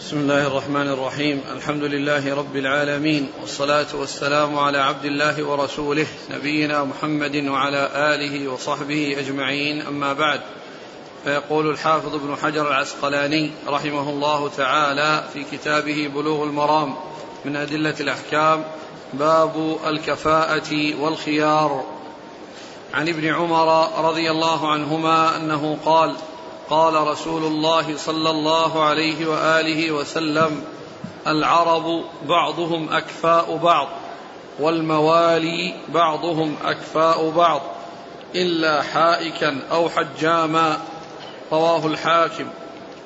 [0.00, 1.40] بسم الله الرحمن الرحيم.
[1.56, 9.16] الحمد لله رب العالمين والصلاة والسلام على عبد الله ورسوله نبينا محمد وعلى آله وصحبه
[9.18, 9.86] أجمعين.
[9.86, 10.40] أما بعد
[11.24, 16.94] فيقول الحافظ ابن حجر العسقلاني رحمه الله تعالى في كتابه بلوغ المرام
[17.44, 18.64] من أدلة الأحكام
[19.12, 21.84] باب الكفاءة والخيار.
[22.94, 26.16] عن ابن عمر رضي الله عنهما أنه قال
[26.70, 30.64] قال رسول الله صلى الله عليه وآله وسلم
[31.26, 33.88] العرب بعضهم أكفاء بعض
[34.58, 37.62] والموالي بعضهم أكفاء بعض
[38.34, 40.78] إلا حائكا أو حجاما
[41.52, 42.46] رواه الحاكم.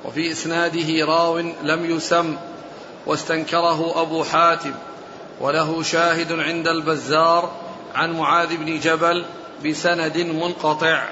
[0.04, 2.36] وفي إسناده راو لم يسم
[3.06, 4.74] واستنكره أبو حاتم.
[5.40, 7.50] وله شاهد عند البزار
[7.94, 9.24] عن معاذ بن جبل
[9.66, 11.04] بسند منقطع.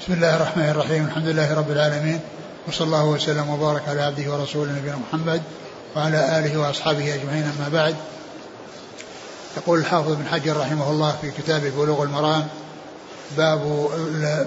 [0.00, 1.04] بسم الله الرحمن الرحيم.
[1.04, 2.20] الحمد لله رب العالمين.
[2.68, 5.42] وصلى الله وسلم وبارك على عبده ورسوله نبينا محمد
[5.96, 7.94] وعلى آله وأصحابه أجمعين أما بعد.
[9.56, 12.46] يقول الحافظ بن حجر رحمه الله في كتابه بلوغ المرام
[13.36, 13.88] باب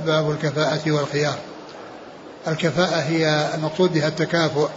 [0.05, 1.37] باب الكفاءة والخيار.
[2.47, 4.69] الكفاءة هي المقصود بها التكافؤ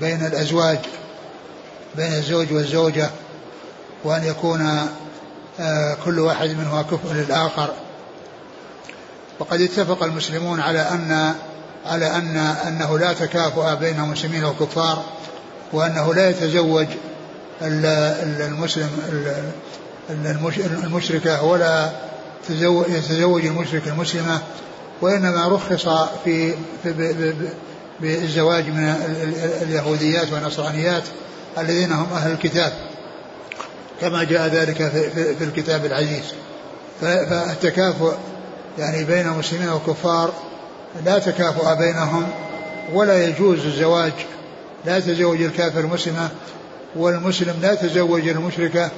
[0.00, 0.78] بين الأزواج
[1.96, 3.10] بين الزوج والزوجة
[4.04, 4.88] وأن يكون
[5.60, 7.72] آه، كل واحد منهما كفء للآخر.
[9.38, 11.34] وقد اتفق المسلمون على أن
[11.86, 15.04] على أن أنه لا تكافؤ بين المسلمين والكفار
[15.72, 16.86] وأنه لا يتزوج
[17.62, 18.88] المسلم
[20.84, 21.90] المشركة ولا
[22.88, 24.40] يتزوج المشرك المسلمة
[25.00, 25.88] وإنما رخص
[26.24, 26.54] في,
[28.00, 28.94] بالزواج من
[29.62, 31.02] اليهوديات والنصرانيات
[31.58, 32.72] الذين هم أهل الكتاب
[34.00, 34.76] كما جاء ذلك
[35.38, 36.34] في الكتاب العزيز.
[37.00, 38.12] فالتكافؤ
[38.78, 40.32] يعني بين المسلمين والكفار
[41.04, 42.26] لا تكافؤ بينهم
[42.92, 44.12] ولا يجوز الزواج.
[44.84, 46.28] لا يتزوج الكافر المسلمة
[46.96, 48.90] والمسلم لا يتزوج المشركة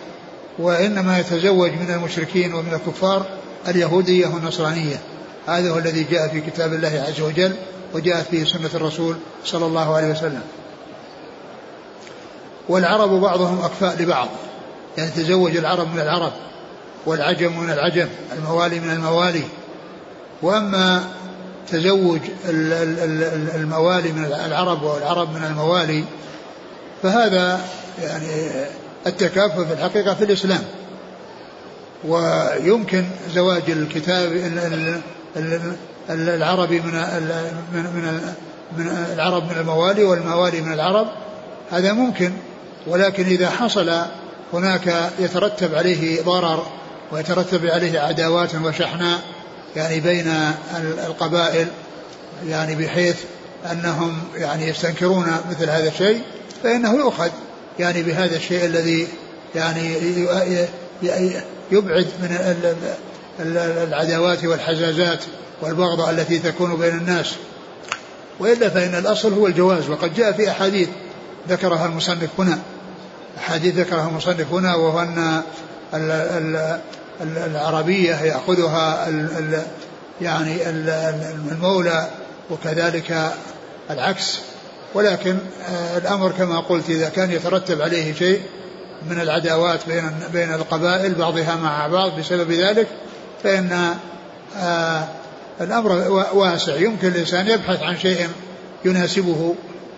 [0.58, 3.26] وإنما يتزوج من المشركين ومن الكفار
[3.68, 4.96] اليهودية والنصرانية.
[5.46, 7.52] هذا هو الذي جاء في كتاب الله عز وجل
[7.94, 10.42] وجاءت به سنة الرسول صلى الله عليه وسلم.
[12.68, 14.28] والعرب بعضهم أكفاء لبعض.
[14.98, 16.32] يعني تزوج العرب من العرب
[17.06, 19.42] والعجم من العجم الموالي من الموالي.
[20.42, 21.04] وأما
[21.68, 22.20] تزوج
[23.54, 26.04] الموالي من العرب والعرب من الموالي
[27.02, 27.60] فهذا
[28.02, 28.26] يعني
[29.06, 30.62] التكافؤ في الحقيقة في الإسلام.
[32.04, 33.04] ويمكن
[33.34, 34.32] زواج الكتاب
[36.10, 36.92] العربي من
[37.72, 38.20] من
[38.76, 41.06] من العرب من الموالي والموالي من العرب
[41.70, 42.32] هذا ممكن
[42.86, 43.92] ولكن إذا حصل
[44.52, 46.66] هناك يترتب عليه ضرر
[47.12, 49.18] ويترتب عليه عداوات وشحناء
[49.76, 50.32] يعني بين
[51.06, 51.68] القبائل
[52.46, 53.16] يعني بحيث
[53.72, 56.22] أنهم يعني يستنكرون مثل هذا الشيء
[56.62, 57.30] فإنه يؤخذ
[57.78, 59.08] يعني بهذا الشيء الذي
[59.54, 59.96] يعني
[61.72, 62.38] يبعد من
[63.40, 65.18] العداوات والحزازات
[65.62, 67.34] والبغضاء التي تكون بين الناس.
[68.40, 70.88] وإلا فإن الأصل هو الجواز وقد جاء في أحاديث
[71.48, 72.58] ذكرها المصنف هنا.
[73.38, 75.42] أحاديث ذكرها المصنف هنا وهو أن
[77.20, 79.08] العربية يأخذها
[80.20, 80.68] يعني
[81.50, 82.08] المولى
[82.50, 83.32] وكذلك
[83.90, 84.40] العكس.
[84.94, 85.38] ولكن
[85.68, 88.40] آه، الأمر كما قلت إذا كان يترتب عليه شيء
[89.10, 92.86] من العداوات بين بين القبائل بعضها مع بعض بسبب ذلك
[93.42, 93.94] فإن
[94.56, 95.08] آه،
[95.60, 95.92] الأمر
[96.34, 96.76] واسع.
[96.76, 98.28] يمكن الإنسان يبحث عن شيء
[98.84, 99.54] يناسبه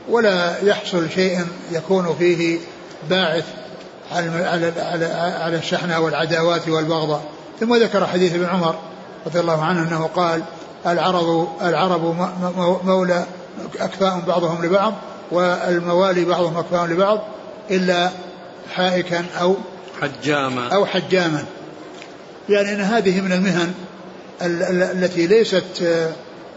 [0.09, 1.41] ولا يحصل شيء
[1.73, 2.59] يكون فيه
[3.11, 3.45] باعث
[4.13, 5.07] على على
[5.41, 7.23] على الشحنة والعداوات والبغضاء
[7.61, 8.75] ثم ذكر حديث ابن عمر
[9.27, 10.43] رضي الله عنه أنه قال
[10.87, 12.31] العرب العرب
[12.85, 13.25] مولى
[13.81, 14.95] أكفاء بعضهم لبعض
[15.31, 17.21] والموالي بعضهم أكفاء لبعض
[17.71, 18.11] إلا
[18.75, 19.57] حائكا أو
[20.01, 20.69] حجاما.
[20.69, 21.45] أو حجاما.
[22.49, 23.75] يعني إن هذه من المهن
[24.93, 25.65] التي ليست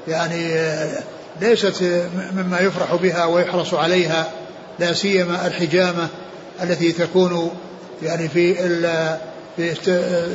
[0.07, 0.55] يعني
[1.41, 4.31] ليست مما يفرح بها ويحرص عليها
[4.79, 6.07] لا سيما الحجامة.
[6.63, 7.51] التي تكون
[8.03, 8.53] يعني في
[9.57, 9.73] في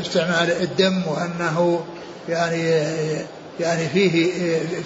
[0.00, 1.84] استعمال الدم وأنه
[2.28, 2.62] يعني
[3.60, 4.32] يعني فيه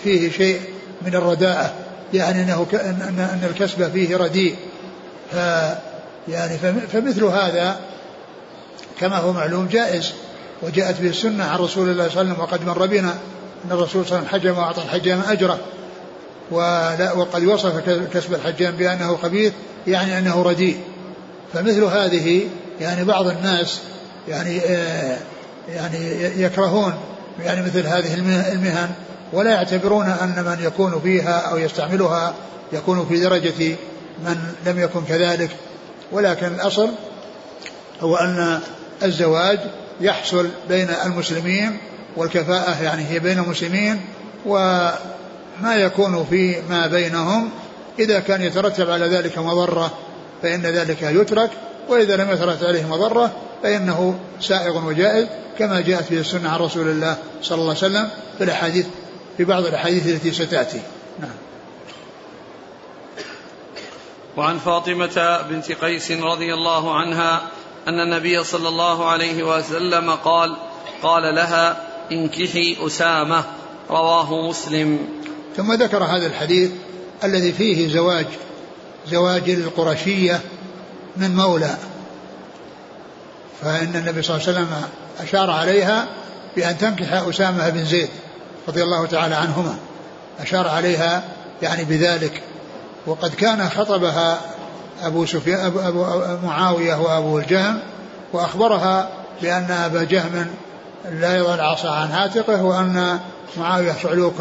[0.04, 0.60] فيه شيء
[1.02, 1.74] من الرداءة
[2.14, 4.56] يعني إنه ان الكسب فيه رديء.
[5.32, 5.36] ف
[6.28, 6.58] يعني
[6.92, 7.80] فمثل هذا
[9.00, 10.12] كما هو معلوم جائز
[10.62, 13.14] وجاءت به السنة عن رسول الله صلى الله عليه وسلم وقد مر بنا
[13.64, 15.58] أن الرسول صلى الله عليه وسلم حجم وأعطى الحجام أجره.
[17.16, 19.52] وقد وصف كسب الحجام بأنه خبيث
[19.86, 20.76] يعني أنه رديء.
[21.52, 22.48] فمثل هذه
[22.80, 23.80] يعني بعض الناس
[24.28, 25.18] يعني آه
[25.68, 26.94] يعني يكرهون
[27.44, 28.14] يعني مثل هذه
[28.52, 28.90] المهن
[29.32, 32.34] ولا يعتبرون أن من يكون فيها أو يستعملها
[32.72, 33.76] يكون في درجة
[34.24, 34.36] من
[34.66, 35.50] لم يكن كذلك.
[36.12, 36.90] ولكن الأصل
[38.00, 38.60] هو أن
[39.02, 39.58] الزواج
[40.00, 41.78] يحصل بين المسلمين
[42.16, 44.00] والكفاءة يعني هي بين المسلمين
[44.46, 47.50] وما يكون في ما بينهم
[47.98, 49.92] إذا كان يترتب على ذلك مضرة
[50.42, 51.50] فإن ذلك يترك
[51.88, 53.32] وإذا لم يترتب عليه مضرة
[53.62, 55.26] فإنه سائغ وجائز
[55.58, 58.08] كما جاءت به السنة عن رسول الله صلى الله عليه وسلم
[58.38, 58.86] في الأحاديث
[59.36, 60.80] في بعض الأحاديث التي ستأتي.
[61.20, 61.30] نعم.
[64.36, 67.42] وعن فاطمة بنت قيس رضي الله عنها
[67.88, 70.56] أن النبي صلى الله عليه وسلم قال
[71.02, 73.44] قال لها انكحي أسامة
[73.90, 74.98] رواه مسلم.
[75.56, 76.70] ثم ذكر هذا الحديث
[77.24, 78.26] الذي فيه زواج
[79.10, 80.40] زواج القرشية
[81.16, 81.76] من مولى.
[83.62, 84.82] فإن النبي صلى الله عليه وسلم
[85.20, 86.06] أشار عليها
[86.56, 88.08] بأن تنكح أسامة بن زيد
[88.68, 89.76] رضي الله تعالى عنهما.
[90.40, 91.22] أشار عليها
[91.62, 92.42] يعني بذلك.
[93.06, 94.40] وقد كان خطبها
[95.02, 97.80] أبو سفيان أبو, أبو معاوية وأبو الجهم
[98.32, 99.08] وأخبرها
[99.42, 100.46] بأن أبا جهم
[101.12, 103.18] لا يضع العصا عن عاتقه وأن
[103.56, 104.34] معاوية صعلوك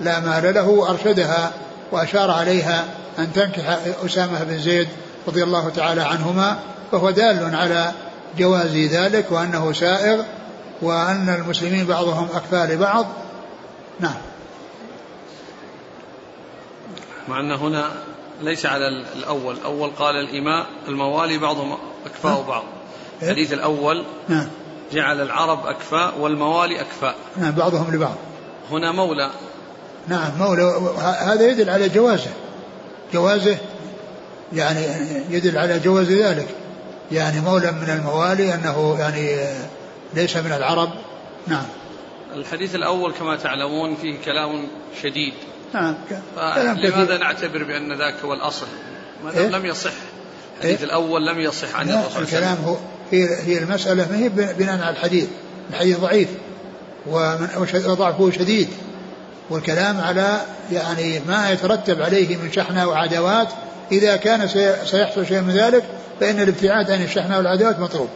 [0.00, 1.52] لا مال له وأرشدها
[1.92, 2.84] وأشار عليها
[3.18, 4.88] أن تنكح أسامة بن زيد
[5.28, 6.58] رضي الله تعالى عنهما
[6.92, 7.92] فهو دال على
[8.38, 10.22] جواز ذلك وأنه سائغ
[10.82, 13.06] وأن المسلمين بعضهم أكفى لبعض
[14.00, 14.14] نعم.
[17.28, 17.90] مع أن هنا
[18.42, 19.54] ليس على الأول.
[19.56, 22.64] الأول قال الإماء الموالي بعضهم أكفاء بعض.
[23.22, 24.46] إيه؟ الحديث الأول نعم.
[24.92, 27.14] جعل العرب أكفاء والموالي أكفاء.
[27.36, 28.16] نعم بعضهم لبعض.
[28.70, 29.30] هنا مولى.
[30.08, 30.62] نعم مولى
[31.00, 32.30] هذا يدل على جوازه.
[33.12, 33.58] جوازه
[34.52, 34.80] يعني
[35.30, 36.48] يدل على جواز ذلك.
[37.12, 39.36] يعني مولى من الموالي أنه يعني
[40.14, 40.90] ليس من العرب.
[41.46, 41.66] نعم.
[42.34, 44.68] الحديث الأول كما تعلمون فيه كلام
[45.02, 45.32] شديد.
[45.74, 45.94] نعم
[46.34, 48.66] كلام لماذا نعتبر بأن ذاك هو الأصل؟
[49.24, 49.92] ما إيه؟ لم يصح.
[50.56, 52.76] الحديث إيه؟ الأول لم يصح عن الرسول الكلام هو
[53.12, 55.28] هي هي المسألة ما هي بناء على الحديث.
[55.70, 56.28] الحديث ضعيف
[57.86, 58.68] وضعفه شديد.
[59.50, 60.40] والكلام على
[60.72, 63.48] يعني ما يترتب عليه من شحنة وعداوات.
[63.92, 64.48] إذا كان
[64.86, 65.84] سيحصل شيء من ذلك
[66.20, 68.08] فإن الابتعاد عن الشحنة والعداوات مطلوب.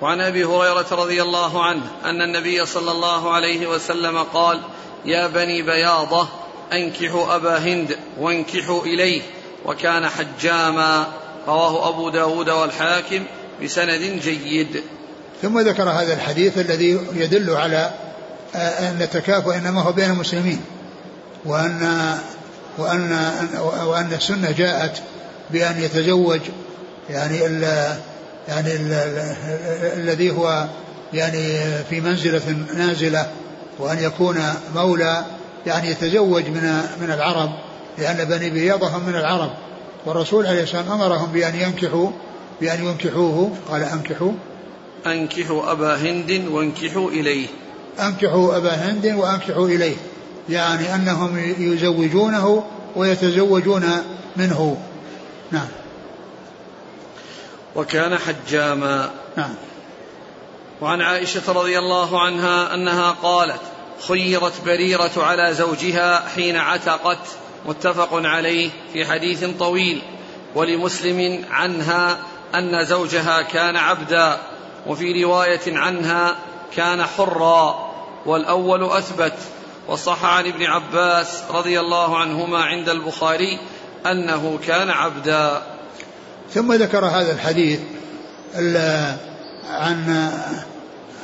[0.00, 4.60] وعن أبي هريرة رضي الله عنه أن النبي صلى الله عليه وسلم قال
[5.04, 6.28] يا بني بياضة
[6.72, 9.22] أنكحوا أبا هند وانكحوا إليه
[9.64, 11.06] وكان حجاما.
[11.48, 13.24] رواه أبو داود والحاكم
[13.62, 14.82] بسند جيد.
[15.42, 17.90] ثم ذكر هذا الحديث الذي يدل على
[18.54, 20.60] أن التكافؤ إنما هو بين المسلمين
[21.44, 22.14] وأن
[22.78, 23.30] وأن
[23.86, 25.02] وأن السنة جاءت
[25.50, 26.40] بأن يتزوج
[27.10, 27.38] يعني
[28.48, 28.70] يعني
[29.96, 30.66] الذي هو
[31.12, 31.58] يعني
[31.90, 33.26] في منزلة نازلة
[33.78, 34.38] وأن يكون
[34.74, 35.24] مولى
[35.66, 37.50] يعني يتزوج من من العرب
[37.98, 39.50] لأن بني بياضة من العرب
[40.06, 42.10] والرسول عليه السلام أمرهم بأن ينكحوا
[42.60, 44.32] بأن ينكحوه قال أنكحوا
[45.06, 47.46] أنكحوا أبا هند وانكحوا إليه.
[48.00, 49.96] أنكحوا أبا هند وأنكحوا إليه.
[50.48, 52.64] يعني أنهم يزوجونه
[52.96, 54.04] ويتزوجون
[54.36, 54.76] منه.
[55.50, 55.68] نعم.
[57.76, 59.10] وكان حجاما.
[59.36, 59.54] نعم.
[60.80, 63.60] وعن عائشة رضي الله عنها أنها قالت
[64.08, 67.26] خيرت بريرة على زوجها حين عتقت.
[67.66, 70.02] متفق عليه في حديث طويل.
[70.54, 72.18] ولمسلم عنها
[72.54, 74.38] أن زوجها كان عبدا.
[74.86, 76.36] وفي رواية عنها
[76.76, 77.92] كان حرا
[78.26, 79.34] والأول أثبت
[79.88, 83.58] وصح عن ابن عباس رضي الله عنهما عند البخاري
[84.06, 85.62] أنه كان عبدا.
[86.54, 87.80] ثم ذكر هذا الحديث
[89.70, 90.30] عن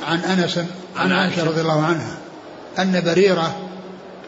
[0.07, 0.59] عن أنس
[0.97, 1.47] عن عائشة.
[1.47, 2.17] رضي الله عنها
[2.79, 3.55] أن بريرة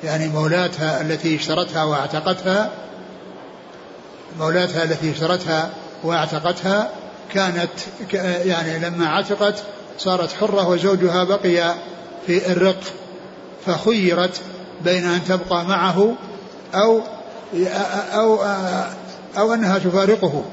[0.03, 2.71] يعني مولاتها التي اشترتها واعتقتها
[4.39, 5.69] مولاتها التي اشترتها
[6.03, 6.89] واعتقتها
[7.33, 7.69] كانت
[8.45, 9.63] يعني لما عتقت
[9.97, 11.75] صارت حرة وزوجها بقي
[12.27, 12.79] في الرق
[13.65, 14.41] فخيرت
[14.83, 16.13] بين أن تبقى معه
[16.75, 17.01] أو
[18.13, 18.39] أو
[19.38, 20.43] أو أنها تفارقه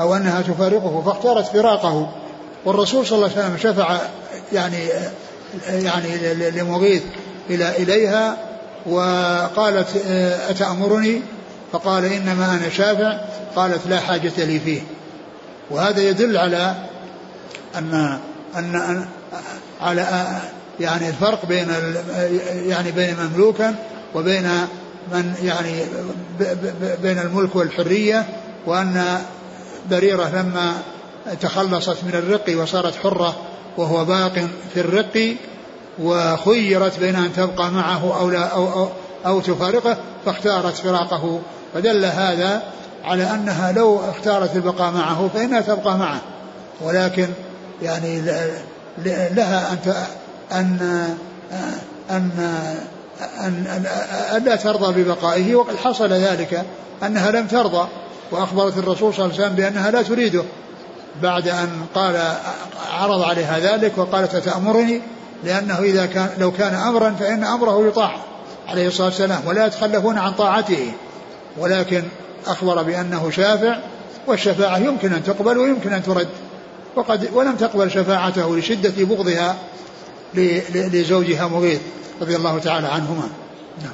[0.00, 2.12] أو أنها تفارقه فاختارت فراقه.
[2.64, 3.98] والرسول صلى الله عليه وسلم شفع
[4.52, 4.88] يعني
[5.68, 7.02] يعني لمغيث
[7.50, 8.36] إلى إليها
[8.86, 9.96] وقالت
[10.50, 11.20] أتأمرني؟
[11.72, 13.20] فقال إنما أنا شافع.
[13.56, 14.80] قالت لا حاجة لي فيه.
[15.70, 16.74] وهذا يدل على
[17.76, 18.18] أن
[18.56, 19.06] أن
[19.80, 20.26] على
[20.80, 21.68] يعني الفرق بين
[22.66, 23.74] يعني بين مملوكا
[24.14, 24.48] وبين
[25.12, 25.82] من يعني
[27.02, 28.26] بين الملك والحرية
[28.66, 29.18] وأن
[29.90, 30.72] بريرة لما
[31.40, 33.36] تخلصت من الرق وصارت حرة
[33.76, 35.36] وهو باق في الرق
[35.98, 38.88] وخيرت بين أن تبقى معه أو لا أو, أو,
[39.26, 39.96] أو تفارقه
[40.26, 41.40] فاختارت فراقه.
[41.74, 42.62] فدل هذا
[43.06, 46.20] على أنها لو اختارت البقاء معه فإنها تبقى معه.
[46.80, 47.28] ولكن
[47.82, 48.20] يعني
[49.34, 49.78] لها أن
[50.52, 50.78] أن
[52.10, 52.30] أن
[53.40, 53.86] أن,
[54.36, 55.54] أن لا ترضى ببقائه.
[55.54, 56.64] وقد حصل ذلك
[57.02, 57.88] أنها لم ترضى.
[58.30, 60.42] وأخبرت الرسول صلى الله عليه وسلم بأنها لا تريده.
[61.22, 62.34] بعد أن قال
[62.92, 65.00] عرض عليها ذلك وقالت تأمرني
[65.44, 68.16] لأنه إذا كان لو كان أمرا فإن أمره يطاع
[68.68, 69.40] عليه الصلاة والسلام.
[69.46, 70.92] ولا يتخلفون عن طاعته.
[71.58, 72.02] ولكن
[72.46, 73.78] أخبر بأنه شافع
[74.26, 76.28] والشفاعة يمكن أن تقبل ويمكن أن ترد.
[76.96, 79.56] وقد ولم تقبل شفاعته لشدة بغضها
[80.74, 81.80] لزوجها مغيث
[82.20, 83.28] رضي الله تعالى عنهما.
[83.82, 83.92] نعم.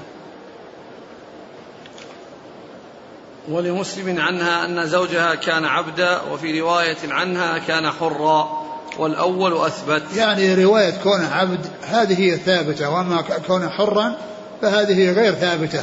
[3.48, 8.62] ولمسلم عنها أن زوجها كان عبدا وفي رواية عنها كان حرا
[8.98, 10.02] والأول أثبت.
[10.16, 14.16] يعني رواية كونه عبد هذه هي الثابتة وأما كونه حرا
[14.62, 15.82] فهذه غير ثابتة.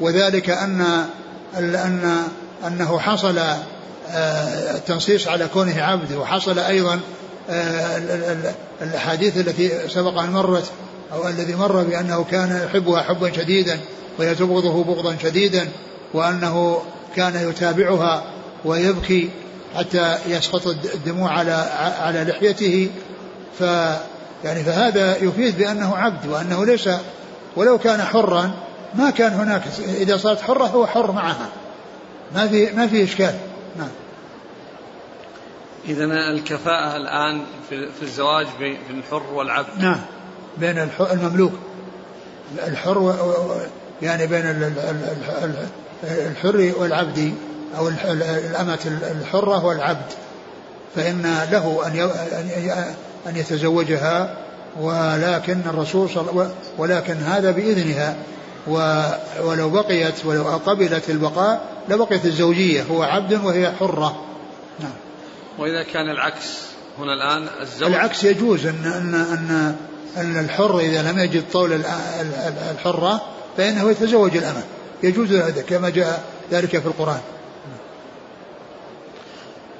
[0.00, 1.06] وذلك أن
[1.56, 2.22] أن
[2.66, 3.40] أنه حصل
[4.74, 7.00] التنصيص آه، على كونه عبد وحصل أيضا
[7.50, 7.98] آه،
[8.82, 10.70] الأحاديث التي سبق أن مرت
[11.12, 13.80] أو الذي مر بأنه كان يحبها حبا شديدا
[14.18, 15.68] وهي تبغضه بغضا شديدا
[16.14, 16.82] وأنه
[17.16, 18.24] كان يتابعها
[18.64, 19.30] ويبكي
[19.76, 21.52] حتى يسقط الدموع على
[22.00, 22.90] على لحيته.
[23.58, 23.62] ف
[24.44, 26.88] يعني فهذا يفيد بأنه عبد وأنه ليس
[27.56, 28.50] ولو كان حرا
[28.94, 31.48] ما كان هناك إذا صارت حرة هو حر معها.
[32.34, 33.34] ما في ما في إشكال.
[33.78, 33.88] نعم.
[35.88, 39.78] إذا الكفاءة الآن في الزواج بين الحر والعبد.
[39.78, 40.00] نعم.
[40.58, 41.52] بين المملوك.
[42.66, 43.14] الحر
[44.02, 44.74] يعني بين
[46.04, 47.34] الحر والعبد
[47.78, 48.78] أو الأمة
[49.20, 50.12] الحرة والعبد.
[50.96, 52.10] فإن له أن
[53.26, 54.36] أن يتزوجها
[54.80, 58.16] ولكن الرسول صلى ولكن هذا بإذنها.
[58.66, 64.24] ولو بقيت ولو قبلت البقاء لبقيت الزوجية هو عبد وهي حرة.
[64.80, 64.92] نعم.
[65.58, 66.62] وإذا كان العكس
[66.98, 69.76] هنا الآن الزوج العكس يجوز أن أن أن
[70.16, 71.82] أن الحر إذا لم يجد طول
[72.70, 73.20] الحرة
[73.56, 74.62] فإنه يتزوج الأمة.
[75.02, 77.20] يجوز هذا كما جاء ذلك في القرآن.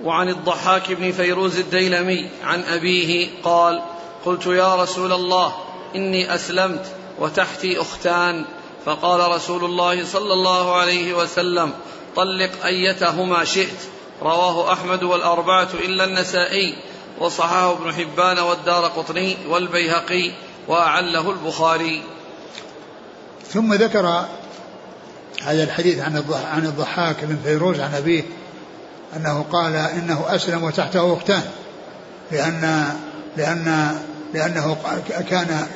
[0.04, 3.82] وعن الضحاك بن فيروز الديلمي عن أبيه قال
[4.24, 5.52] قلت يا رسول الله
[5.94, 6.86] إني أسلمت
[7.18, 8.44] وتحتي أختان.
[8.86, 11.72] فقال رسول الله صلى الله عليه وسلم
[12.16, 13.78] طلق أيتهما شئت.
[14.22, 16.76] رواه أحمد والأربعة إلا النسائي
[17.20, 20.32] وصححه ابن حبان والدار قطني والبيهقي
[20.68, 22.02] وأعله البخاري.
[23.48, 24.26] ثم ذكر
[25.42, 28.22] هذا الحديث عن عن الضحاك بن فيروز عن أبيه
[29.16, 31.42] أنه قال إنه أسلم وتحته أختان
[32.32, 32.88] لأن
[33.36, 33.98] لأن
[34.34, 34.76] لأنه
[35.30, 35.66] كان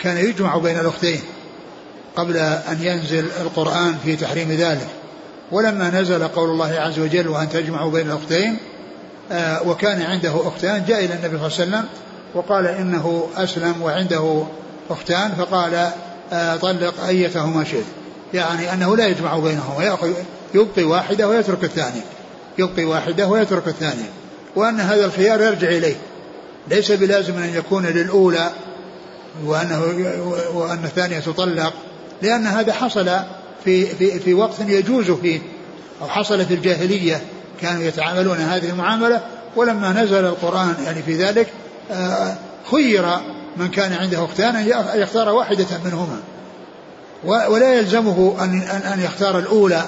[0.00, 1.20] كان يجمع بين الأختين.
[2.18, 4.88] قبل أن ينزل القرآن في تحريم ذلك.
[5.52, 8.56] ولما نزل قول الله عز وجل وأن تجمعوا بين الأختين
[9.32, 11.88] آه، وكان عنده أختان جاء إلى النبي صلى الله عليه وسلم
[12.34, 14.42] وقال إنه أسلم وعنده
[14.90, 15.90] أختان فقال
[16.32, 17.84] آه، طلق أيتهما شئت.
[18.34, 19.98] يعني أنه لا يجمع بينهما
[20.54, 22.04] يبقي واحدة ويترك الثانية.
[22.58, 24.10] يبقي واحدة ويترك الثانية.
[24.56, 25.96] وأن هذا الخيار يرجع إليه.
[26.70, 28.50] ليس بلازم أن يكون للأولى
[29.44, 29.80] وأنه
[30.54, 31.72] وأن الثانية تطلق.
[32.22, 33.10] لأن هذا حصل
[33.64, 35.40] في في في وقت يجوز فيه
[36.02, 37.22] أو حصل في الجاهلية
[37.60, 39.20] كانوا يتعاملون هذه المعاملة
[39.56, 41.46] ولما نزل القرآن يعني في ذلك
[41.92, 42.34] آه،
[42.70, 43.06] خير
[43.56, 46.20] من كان عنده أختان أن يختار واحدة منهما.
[47.24, 49.82] ولا يلزمه أن أن يختار الأولى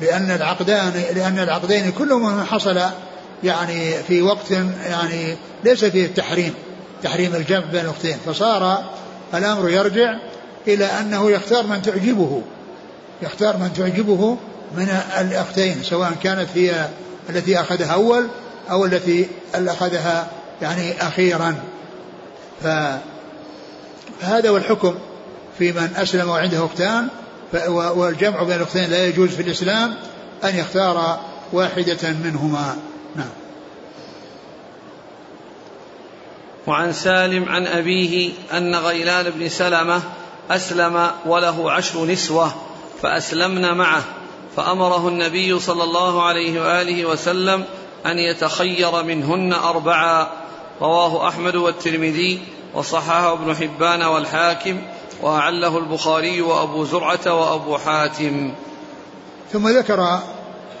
[0.00, 2.80] لأن العقدان لأن العقدين كلهما حصل
[3.44, 4.50] يعني في وقت
[4.88, 6.54] يعني ليس فيه التحريم
[7.02, 8.16] تحريم الجمع بين الأختين.
[8.26, 8.84] فصار
[9.34, 10.14] الأمر يرجع
[10.74, 12.42] إلى أنه يختار من تعجبه
[13.22, 14.36] يختار من تعجبه
[14.76, 14.88] من
[15.20, 16.88] الأختين سواء كانت هي
[17.30, 18.26] التي أخذها أول
[18.70, 20.30] أو التي أخذها
[20.62, 21.54] يعني أخيرا.
[22.62, 23.00] فهذا
[24.50, 24.94] هو الحكم
[25.58, 27.08] في من أسلم وعنده أختان
[27.68, 29.94] والجمع بين الأختين لا يجوز في الإسلام
[30.44, 31.20] أن يختار
[31.52, 32.76] واحدة منهما.
[33.16, 33.30] نعم.
[36.66, 40.02] وعن سالم عن أبيه أن غيلان بن سلمة
[40.50, 42.54] أسلم وله عشر نسوة
[43.02, 44.02] فأسلمن معه.
[44.56, 47.64] فأمره النبي صلى الله عليه وآله وسلم
[48.06, 50.28] أن يتخير منهن أربعا
[50.80, 52.40] رواه أحمد والترمذي
[52.74, 54.82] وصححه ابن حبان والحاكم
[55.22, 58.52] وأعله البخاري وأبو زرعة وأبو حاتم.
[59.52, 60.20] ثم ذكر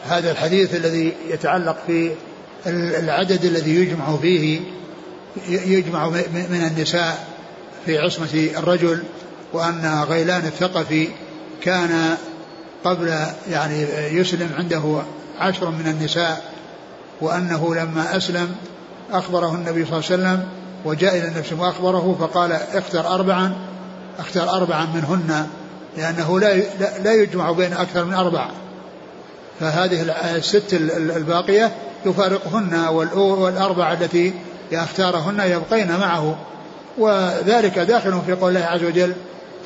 [0.04, 2.12] هذا الحديث الذي يتعلق في
[2.66, 4.60] العدد الذي يجمع فيه
[5.48, 7.26] يجمع من النساء
[7.86, 9.02] في عصمة الرجل
[9.52, 11.08] وأن غيلان الثقفي
[11.62, 12.16] كان
[12.84, 13.14] قبل
[13.50, 15.02] يعني يسلم عنده
[15.38, 16.44] عشر من النساء
[17.20, 18.54] وأنه لما أسلم
[19.12, 20.48] أخبره النبي صلى الله عليه وسلم
[20.84, 23.52] وجاء إلى النبي وأخبره فقال اختر أربعا
[24.18, 25.46] اختر أربعا منهن
[25.96, 26.54] لأنه لا
[27.02, 28.48] لا يجمع بين أكثر من أربع
[29.60, 30.74] فهذه الست
[31.16, 31.72] الباقية
[32.06, 32.74] يفارقهن
[33.18, 34.34] والأربع التي
[34.72, 36.36] يختارهن يبقين معه.
[36.98, 39.14] وذلك داخل في قول الله عز وجل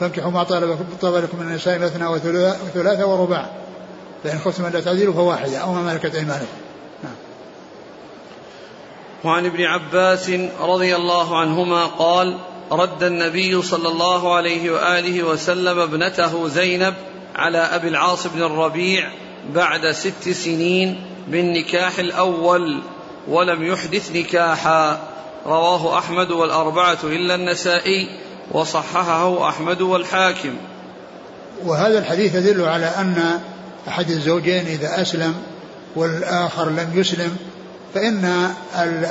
[0.00, 3.50] فانكحوا ما طلب لكم من النساء مثنى وثلاثة ورباع.
[4.24, 6.46] فإن خفتم ألا تعدلوا فواحدة أو ما ملكت أيمانكم.
[7.04, 7.12] نعم.
[9.24, 12.38] وعن ابن عباس رضي الله عنهما قال
[12.72, 16.94] رد النبي صلى الله عليه وآله وسلم ابنته زينب
[17.34, 19.10] على أبي العاص بن الربيع
[19.54, 22.80] بعد ست سنين بالنكاح الأول
[23.28, 25.00] ولم يحدث نكاحا.
[25.46, 28.08] رواه أحمد والأربعة إلا النسائي.
[28.52, 30.56] وصححه أحمد والحاكم.
[31.64, 33.40] وهذا الحديث يدل على أن
[33.88, 35.34] أحد الزوجين إذا أسلم
[35.96, 37.36] والآخر لم يسلم
[37.94, 38.50] فإن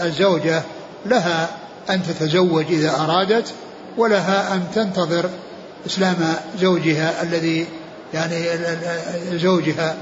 [0.03, 0.61] الزوجة
[1.05, 1.49] لها
[1.89, 3.53] أن تتزوج إذا أرادت
[3.97, 5.29] ولها أن تنتظر
[5.85, 7.67] إسلام زوجها الذي
[8.13, 8.45] يعني
[9.33, 9.95] زوجها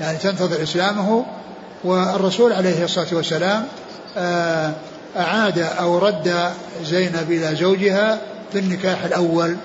[0.00, 1.24] يعني تنتظر إسلامه.
[1.84, 3.66] والرسول عليه الصلاة والسلام
[4.16, 4.72] آه،
[5.16, 6.52] أعاد أو رد
[6.84, 8.20] زينب إلى زوجها
[8.54, 9.56] بالنكاح الأول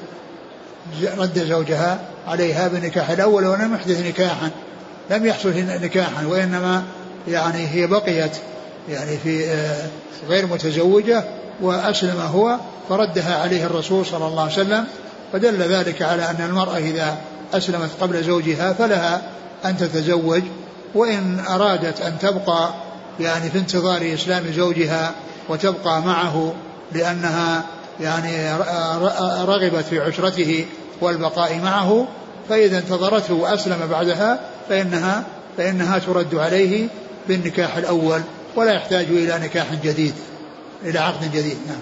[1.18, 4.50] رد زوجها عليها بالنكاح الأول ولم يحدث نكاحا
[5.12, 6.84] لم يحصل نكاحا وإنما
[7.28, 8.32] يعني هي بقيت
[8.90, 9.88] يعني في آه،
[10.30, 11.24] غير متزوجة
[11.62, 12.58] وأسلم هو
[12.90, 14.86] فردها عليه الرسول صلى الله عليه وسلم
[15.34, 17.18] فدل ذلك على أن المرأة إذا
[17.54, 19.22] أسلمت قبل زوجها فلها
[19.66, 20.42] أن تتزوج
[20.96, 22.74] وإن أرادت أن تبقى
[23.20, 25.12] يعني في انتظار إسلام زوجها
[25.50, 26.54] وتبقى معه
[26.92, 27.64] لأنها
[28.00, 28.54] يعني
[29.46, 30.66] رغبت في عشرته
[31.02, 32.08] والبقاء معه
[32.50, 34.40] فإذا انتظرته وأسلم بعدها
[34.70, 35.26] فإنها
[35.58, 36.88] فإنها ترد عليه
[37.28, 38.22] بالنكاح الأول
[38.56, 40.14] ولا يحتاج إلى نكاح جديد
[40.84, 41.82] إلى عقد جديد نعم.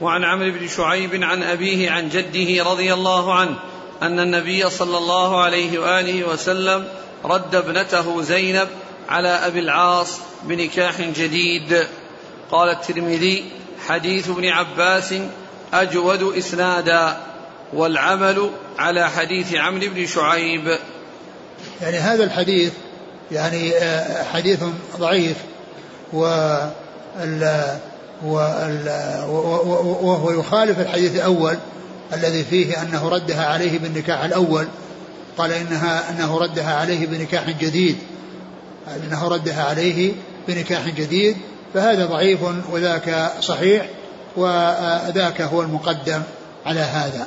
[0.00, 3.58] وعن عمرو بن شعيب عن أبيه عن جده رضي الله عنه
[4.02, 6.88] أن النبي صلى الله عليه وآله وسلم
[7.24, 8.68] رد ابنته زينب
[9.08, 11.86] على أبي العاص بنكاح جديد.
[12.50, 13.44] قال الترمذي
[13.86, 15.14] حديث ابن عباس
[15.72, 17.16] أجود إسنادا
[17.72, 20.78] والعمل على حديث عمرو بن شعيب.
[21.82, 22.72] يعني هذا الحديث
[23.32, 24.60] يعني آه، حديث
[24.98, 25.36] ضعيف
[26.12, 26.20] و
[30.02, 31.56] وهو يخالف الحديث الأول
[32.12, 34.68] الذي فيه أنه ردها عليه بالنكاح الأول.
[35.38, 37.96] قال إنها أنه ردها عليه بنكاح جديد.
[38.96, 40.12] أنه ردها عليه
[40.48, 41.36] بنكاح جديد.
[41.78, 43.88] فهذا ضعيف وذاك صحيح
[44.36, 46.22] وذاك هو المقدم
[46.66, 47.26] على هذا.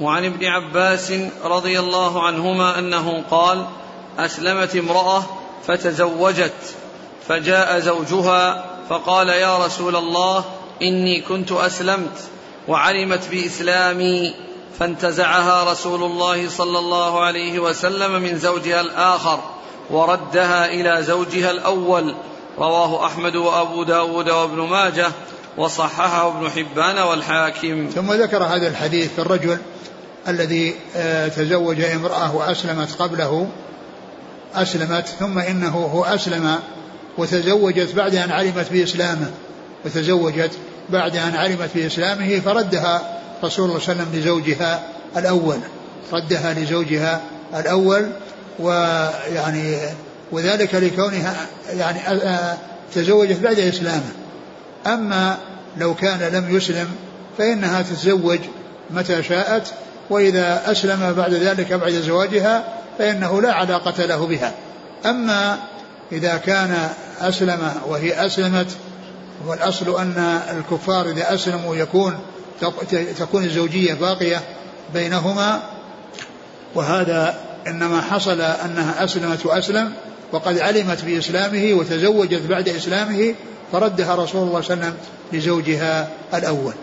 [0.00, 1.12] وعن ابن عباس
[1.44, 3.66] رضي الله عنهما أنه قال
[4.18, 5.22] أسلمت امرأة
[5.66, 6.52] فتزوجت
[7.28, 10.44] فجاء زوجها فقال يا رسول الله
[10.82, 12.18] إني كنت أسلمت
[12.68, 14.34] وعلمت بإسلامي
[14.78, 19.40] فانتزعها رسول الله صلى الله عليه وسلم من زوجها الآخر
[19.90, 22.14] وردها إلى زوجها الأول.
[22.58, 25.08] رواه أحمد وأبو داود وابن ماجه
[25.56, 27.90] وصححه ابن حبان والحاكم.
[27.94, 29.58] ثم ذكر هذا الحديث الرجل
[30.28, 33.48] الذي آه، تزوج امرأة وأسلمت قبله
[34.54, 36.58] أسلمت ثم إنه هو أسلم
[37.18, 39.30] وتزوجت بعد أن علمت بإسلامه.
[39.84, 40.50] وتزوجت
[40.88, 44.82] بعد أن علمت بإسلامه فردها رسول الله صلى الله عليه وسلم لزوجها
[45.16, 45.58] الأول.
[46.12, 47.20] ردها لزوجها
[47.54, 48.12] الأول
[48.58, 49.76] ويعني
[50.32, 51.34] وذلك لكونها
[51.72, 52.56] يعني آه، آه،
[52.94, 54.12] تزوجت بعد إسلامه.
[54.86, 55.38] أما
[55.76, 56.88] لو كان لم يسلم
[57.38, 58.38] فإنها تتزوج
[58.90, 59.72] متى شاءت
[60.10, 62.64] وإذا أسلم بعد ذلك بعد زواجها
[62.98, 64.52] فإنه لا علاقة له بها.
[65.06, 65.58] أما
[66.12, 66.88] إذا كان
[67.20, 68.66] أسلم وهي أسلمت
[69.46, 72.18] والأصل أن الكفار إذا أسلموا يكون
[73.18, 74.40] تكون الزوجية باقية
[74.94, 75.62] بينهما
[76.74, 77.34] وهذا
[77.66, 79.92] إنما حصل أنها أسلمت وأسلم
[80.32, 83.34] وقد علمت بإسلامه وتزوجت بعد إسلامه
[83.72, 84.94] فردها رسول الله صلى الله عليه وسلم
[85.32, 86.74] لزوجها الأول.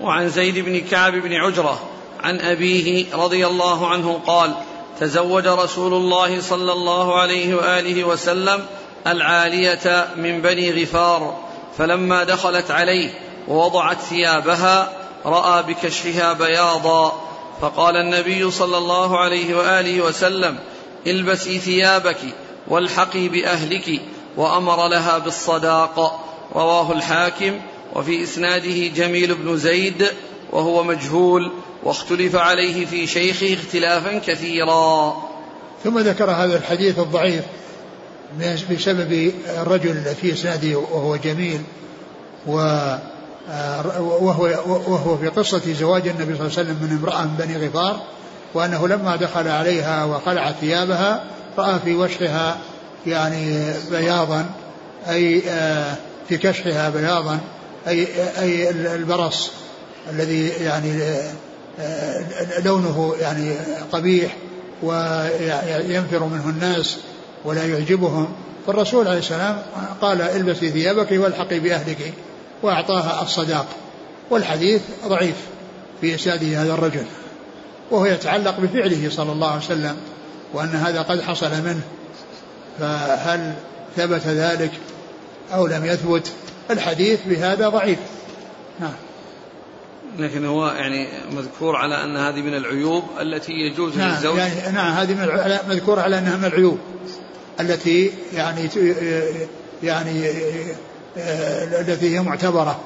[0.00, 1.80] وعن زيد بن كعب بن عجرة
[2.20, 4.54] عن أبيه رضي الله عنه قال
[5.00, 8.66] تزوج رسول الله صلى الله عليه وآله وسلم
[9.06, 11.36] العالية من بني غفار
[11.78, 13.10] فلما دخلت عليه
[13.48, 14.92] ووضعت ثيابها
[15.26, 17.12] رأى بكشفها بياضا
[17.60, 20.58] فقال النبي صلى الله عليه وآله وسلم
[21.06, 22.18] البسي ثيابك
[22.68, 24.00] والحقي بأهلك
[24.36, 26.24] وأمر لها بالصداق.
[26.54, 27.60] رواه الحاكم
[27.94, 30.06] وفي إسناده جميل بن زيد
[30.52, 31.52] وهو مجهول
[31.84, 35.16] واختلف عليه في شيخه اختلافا كثيرا.
[35.84, 37.44] ثم ذكر هذا الحديث الضعيف
[38.70, 41.62] بسبب الرجل في إسناده وهو جميل
[42.46, 42.60] و
[43.98, 48.00] وهو وهو في قصة زواج النبي صلى الله عليه وسلم من امرأة من بني غفار
[48.54, 51.24] وأنه لما دخل عليها وخلع ثيابها
[51.58, 52.58] رأى في وشحها
[53.06, 54.46] يعني بياضا
[55.08, 55.96] أي آه،
[56.28, 57.38] في كشحها بياضا
[57.88, 58.06] أي
[58.38, 59.50] أي البرص
[60.10, 61.02] الذي يعني
[61.80, 62.24] آه،
[62.64, 63.54] لونه يعني
[63.92, 64.36] قبيح
[64.82, 66.96] وينفر منه الناس
[67.44, 68.28] ولا يعجبهم.
[68.66, 69.62] فالرسول عليه السلام
[70.00, 72.12] قال البسي ثيابك والحقي بأهلك.
[72.62, 73.66] وأعطاها الصداق
[74.30, 75.36] والحديث ضعيف
[76.00, 77.04] في إسناده هذا الرجل
[77.90, 79.96] وهو يتعلق بفعله صلى الله عليه وسلم
[80.54, 81.80] وأن هذا قد حصل منه
[82.78, 83.54] فهل
[83.96, 84.70] ثبت ذلك
[85.54, 86.32] أو لم يثبت؟
[86.70, 87.98] الحديث بهذا ضعيف.
[88.80, 88.92] نعم.
[90.18, 94.38] لكن هو يعني مذكور على أن هذه من العيوب التي يجوز نعم للزوج.
[94.38, 96.78] يعني نعم هذه من مذكور على أنها من العيوب
[97.60, 98.68] التي يعني
[99.82, 100.30] يعني
[101.16, 102.80] التي هي معتبرة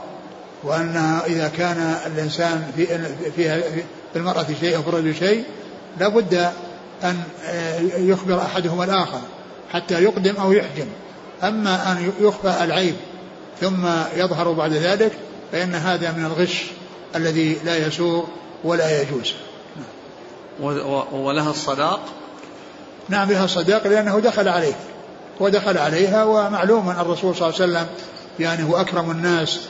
[0.62, 2.86] وأن إذا كان الإنسان في
[3.36, 3.60] فيها
[4.12, 5.44] في المرأة شيء أو في الرجل شيء
[6.00, 6.50] لابد
[7.04, 7.22] أن
[7.96, 9.20] يخبر أحدهما الآخر
[9.72, 10.86] حتى يقدم أو يحجم.
[11.42, 12.94] أما أن يخفى العيب
[13.60, 15.12] ثم يظهر بعد ذلك
[15.52, 16.64] فإن هذا من الغش
[17.16, 18.24] الذي لا يسوغ
[18.64, 19.34] ولا يجوز.
[21.12, 22.00] ولها الصداق؟
[23.08, 24.74] نعم لها الصداق لأنه دخل عليه.
[25.42, 27.86] ودخل عليها ومعلوم أن الرسول صلى الله عليه وسلم
[28.40, 29.60] يعني هو أكرم الناس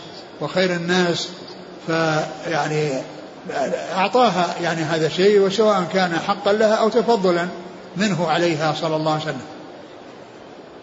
[0.40, 1.28] وخير الناس
[1.86, 3.02] فيعني
[3.94, 7.48] أعطاها يعني هذا الشيء وسواء كان حقا لها أو تفضلا
[7.96, 9.40] منه عليها صلى الله عليه وسلم.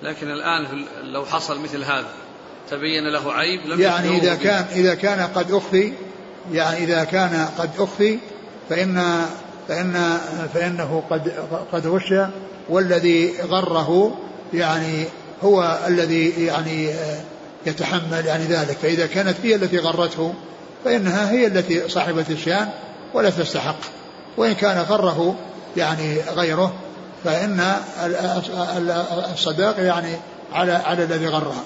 [0.04, 2.08] لكن الآن لو حصل مثل هذا
[2.72, 5.94] تبين له عيب لم يعني إذا كان إذا كان قد أخفي
[6.52, 8.20] يعني إذا كان قد أخفي
[8.70, 9.26] فإن
[9.68, 10.18] فإن
[10.54, 11.34] فإنه قد
[11.74, 12.14] قد غش
[12.70, 14.20] والذي غره
[14.54, 15.06] يعني
[15.44, 16.90] هو الذي يعني
[17.66, 18.78] يتحمل يعني ذلك.
[18.82, 20.34] فإذا كانت هي التي غرته
[20.86, 22.70] فإنها هي التي صاحبة الشان
[23.14, 23.80] ولا تستحق.
[24.38, 25.36] وإن كان غره
[25.78, 26.74] يعني غيره
[27.24, 27.76] فإن
[29.34, 30.16] الصداق يعني
[30.54, 31.64] على على الذي غرها.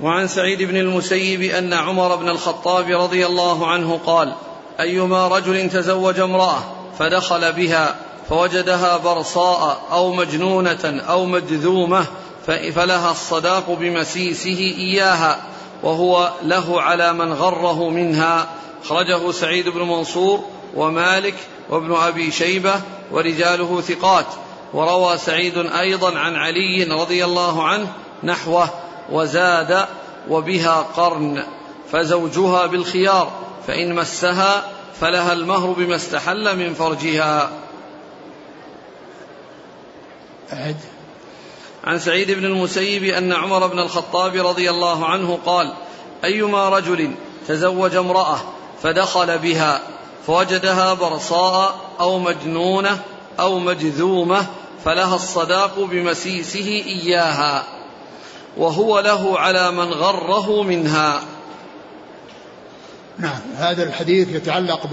[0.00, 4.32] وعن سعيد بن المسيب أن عمر بن الخطاب رضي الله عنه قال
[4.80, 6.58] أيما رجل تزوج امرأة
[6.98, 7.96] فدخل بها
[8.28, 12.06] فوجدها برصاء أو مجنونة أو مجذومة
[12.46, 15.42] فلها الصداق بمسيسه إياها
[15.82, 18.48] وهو له على من غره منها.
[18.84, 21.34] أخرجه سعيد بن منصور ومالك
[21.70, 22.74] وابن أبي شيبة
[23.12, 24.26] ورجاله ثقات.
[24.74, 27.92] وروى سعيد أيضا عن علي رضي الله عنه
[28.24, 28.68] نحوه
[29.12, 29.86] وزاد
[30.28, 31.44] وبها قرن
[31.92, 33.32] فزوجها بالخيار
[33.66, 34.64] فإن مسها
[35.00, 37.50] فلها المهر بما استحل من فرجها.
[40.52, 40.76] أعد
[41.84, 45.72] عن سعيد بن المسيب أن عمر بن الخطاب رضي الله عنه قال
[46.24, 47.14] أيما رجل
[47.48, 48.38] تزوج امرأة
[48.82, 49.80] فدخل بها
[50.26, 53.02] فوجدها برصاء أو مجنونة
[53.40, 54.46] أو مجذومة
[54.84, 57.64] فلها الصداق بمسيسه إياها
[58.56, 61.22] وهو له على من غره منها.
[63.18, 64.86] نعم هذا الحديث يتعلق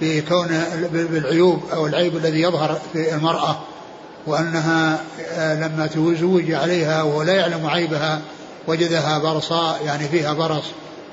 [0.00, 3.58] بكون بالعيوب أو العيب الذي يظهر في المرأة.
[4.28, 5.00] وأنها
[5.32, 8.20] آه، لما تزوج عليها ولا يعلم عيبها
[8.66, 10.64] وجدها برصاء يعني فيها برص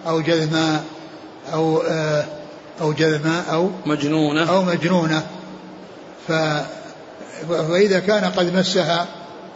[0.08, 0.84] أو جذماء
[1.54, 2.26] أو آه،
[2.82, 4.50] أو جذماء أو مجنونة.
[4.50, 5.24] أو مجنونة.
[6.28, 6.32] ف
[7.50, 9.08] فإذا كان قد مسها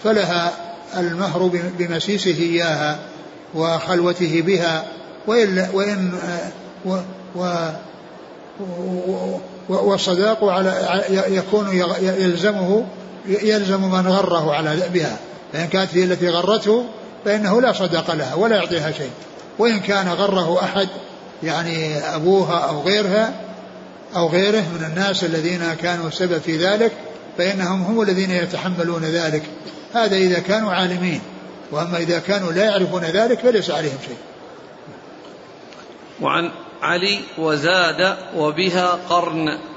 [0.04, 0.52] فلها
[0.98, 3.00] المهر بمسيسه إياها
[3.56, 4.86] وخلوته بها
[5.28, 6.52] وإن وإن آه،
[6.86, 6.98] و
[7.36, 7.46] و
[9.70, 10.74] والصداق على
[11.30, 11.70] يكون
[12.02, 12.86] يلزمه
[13.26, 15.18] يلزم من غره على بها
[15.54, 16.86] فإن كانت هي التي غرته
[17.26, 19.12] فإنه لا صدق لها ولا يعطيها شيء.
[19.60, 20.88] وإن كان غره أحد
[21.44, 23.34] يعني أبوها أو غيرها
[24.16, 26.92] أو غيره من الناس الذين كانوا السبب في ذلك
[27.38, 29.44] فإنهم هم الذين يتحملون ذلك.
[29.94, 31.22] هذا إذا كانوا عالمين
[31.72, 34.18] وأما إذا كانوا لا يعرفون ذلك فليس عليهم شيء.
[36.22, 36.52] وعن
[36.82, 39.69] علي وزاد وبها قرن.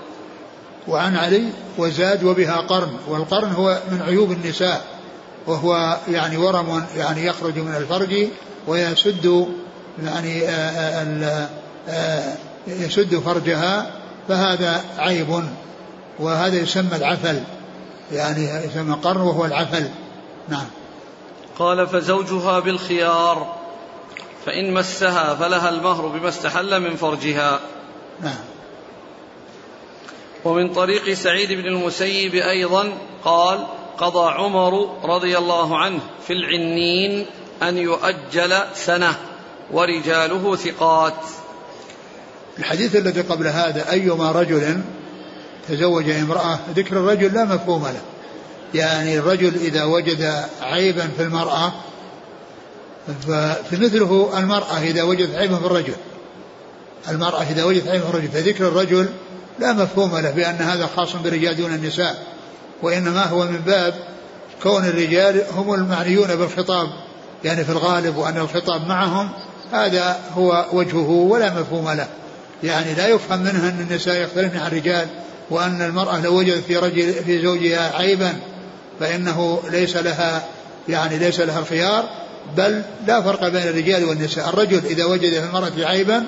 [0.89, 4.85] وعن علي وزاد وبها قرن والقرن هو من عيوب النساء
[5.47, 8.29] وهو يعني ورم يعني يخرج من الفرج
[8.67, 9.47] ويسد
[10.05, 11.49] يعني آآ آآ
[11.89, 12.35] آآ
[12.67, 13.91] يسد فرجها
[14.29, 15.43] فهذا عيب
[16.19, 17.43] وهذا يسمى العفل
[18.13, 19.89] يعني يسمى قرن وهو العفل.
[20.49, 20.67] نعم.
[21.59, 23.57] قال فزوجها بالخيار
[24.47, 27.61] فإن مسها فلها المهر بما استحل من فرجها.
[28.21, 28.35] نعم.
[30.45, 32.93] ومن طريق سعيد بن المسيب أيضا
[33.25, 33.67] قال
[33.99, 37.27] قضى عمر رضي الله عنه في العنين
[37.63, 39.17] أن يؤجل سنة
[39.73, 41.15] ورجاله ثقات.
[42.59, 44.81] الحديث الذي قبل هذا أيما رجل
[45.69, 48.01] تزوج امرأة ذكر الرجل لا مفهوم له.
[48.75, 51.73] يعني الرجل إذا وجد عيبا في المرأة
[53.71, 55.95] فمثله المرأة إذا وجدت عيبا في الرجل.
[57.09, 59.09] المرأة إذا وجدت عيبا في الرجل فذكر الرجل
[59.59, 62.23] لا مفهوم له بأن هذا خاص بالرجال دون النساء
[62.83, 63.95] وإنما هو من باب
[64.63, 66.89] كون الرجال هم المعنيون بالخطاب
[67.45, 69.29] يعني في الغالب وأن الخطاب معهم
[69.73, 72.07] هذا هو وجهه ولا مفهوم له.
[72.63, 75.07] يعني لا يفهم منها أن النساء يختلفن عن الرجال
[75.51, 78.35] وأن المرأة لو وجدت في رجل في زوجها عيبا
[79.01, 80.45] فإنه ليس لها
[80.89, 82.09] يعني ليس لها الخيار
[82.57, 84.49] بل لا فرق بين الرجال والنساء.
[84.49, 86.25] الرجل إذا وجد في المرأة عيبا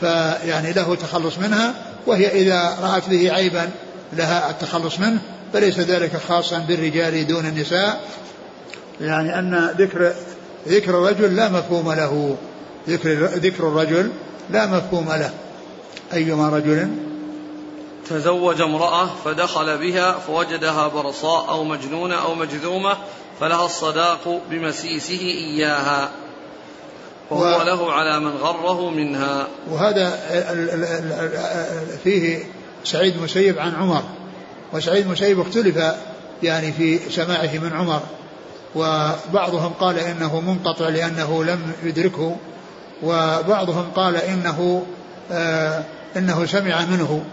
[0.00, 1.74] فيعني له تخلص منها
[2.06, 3.70] وهي إذا رأت به عيبا
[4.12, 5.18] لها التخلص منه
[5.52, 8.00] فليس ذلك خاصا بالرجال دون النساء.
[9.00, 10.12] يعني أن ذكر
[10.68, 12.36] ذكر الرجل لا مفهوم له.
[12.88, 14.10] ذكر ذكر الرجل
[14.50, 15.30] لا مفهوم له.
[16.12, 16.88] أيما رجل؟
[18.10, 22.96] تزوج امرأة فدخل بها فوجدها برصاء أو مجنونة أو مجذومة
[23.40, 26.10] فلها الصداق بمسيسه إياها.
[27.30, 27.62] وهو و...
[27.62, 29.46] له على من غره منها.
[29.70, 30.18] وهذا
[32.04, 32.38] فيه
[32.84, 34.02] سعيد مسيب عن عمر.
[34.72, 35.76] وسعيد مسيب اختلف
[36.42, 38.00] يعني في سماعه من عمر.
[38.74, 42.36] وبعضهم قال إنه منقطع لأنه لم يدركه.
[43.02, 44.86] وبعضهم قال إنه
[45.32, 45.84] آه
[46.16, 47.24] إنه سمع منه.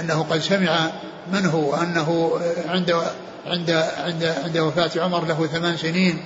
[0.00, 0.90] إنه قد سمع
[1.32, 2.96] منه وأنه عند
[3.46, 6.24] عند عند عند وفاة عمر له ثمان سنين.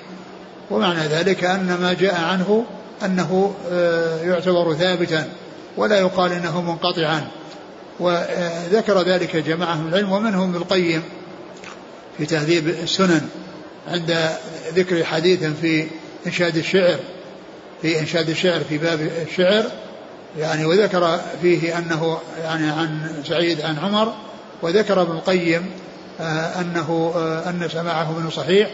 [0.71, 2.65] ومعنى ذلك أن ما جاء عنه
[3.05, 5.29] أنه آه يعتبر ثابتا
[5.77, 7.29] ولا يقال إنه منقطعا.
[8.01, 11.03] وذكر ذلك جماعة العلم ومنهم القيم
[12.19, 13.29] في تهذيب السنن
[13.89, 14.29] عند
[14.75, 15.87] ذكر حديث في
[16.27, 16.99] إنشاد الشعر
[17.83, 19.65] في إنشاد الشعر في باب الشعر.
[20.39, 24.15] يعني وذكر فيه أنه يعني عن سعيد عن عمر.
[24.63, 25.67] وذكر ابن القيم
[26.21, 28.71] آه، أنه آه، أن سماعه منه صحيح.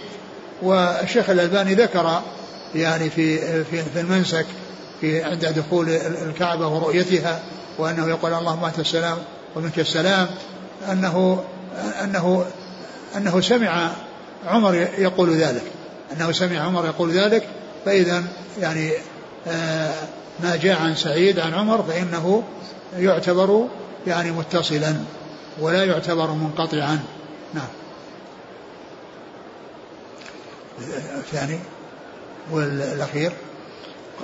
[0.63, 2.23] والشيخ الألباني ذكر
[2.75, 4.47] يعني في في في المنسك
[5.01, 5.89] في عند دخول
[6.29, 7.43] الكعبة ورؤيتها
[7.79, 9.19] وأنه يقول اللهم أنت السلام
[9.57, 10.29] ومنك السلام
[10.93, 11.45] أنه
[12.03, 12.47] أنه
[13.17, 13.91] أنه سمع
[14.47, 15.63] عمر يقول ذلك.
[16.13, 17.49] أنه سمع عمر يقول ذلك
[17.85, 18.25] فإذا
[18.61, 18.93] يعني
[19.49, 19.95] آه،
[20.43, 22.43] ما جاء عن سعيد عن عمر فإنه
[22.99, 23.69] يعتبر
[24.07, 24.95] يعني متصلا
[25.61, 26.99] ولا يعتبر منقطعا.
[27.55, 27.69] نعم.
[31.19, 31.59] الثاني
[32.51, 33.33] والأخير؟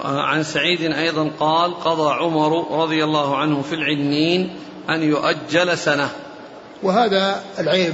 [0.05, 4.57] عن سعيد أيضا قال قضى عمر رضي الله عنه في العنين
[4.91, 6.09] أن يؤجل سنة.
[6.83, 7.93] وهذا العيب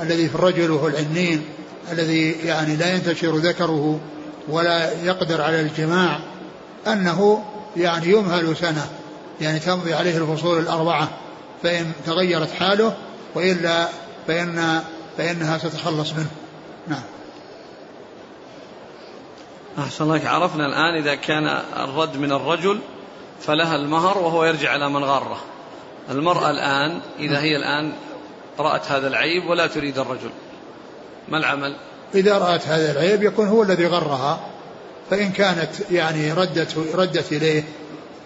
[0.00, 1.44] الذي في الرجل وهو العنين
[1.92, 4.00] الذي يعني لا ينتشر ذكره
[4.48, 6.20] ولا يقدر على الجماع
[6.86, 7.44] أنه
[7.76, 8.86] يعني يمهل سنة.
[9.40, 11.08] يعني تمضي عليه الفصول الأربعة
[11.62, 12.96] فإن تغيرت حاله
[13.34, 13.88] وإلا
[14.26, 14.80] فإن
[15.18, 16.30] فإنها تتخلص منه.
[16.88, 17.02] نعم.
[19.78, 22.80] أحسن لك عرفنا الآن إذا كان الرد من الرجل
[23.40, 25.40] فلها المهر وهو يرجع على من غره.
[26.10, 27.92] المرأة الآن إذا هي الآن
[28.58, 30.30] رأت هذا العيب ولا تريد الرجل.
[31.28, 31.76] ما العمل؟
[32.14, 34.40] إذا رأت هذا العيب يكون هو الذي غرها
[35.10, 37.64] فإن كانت يعني ردت ردت إليه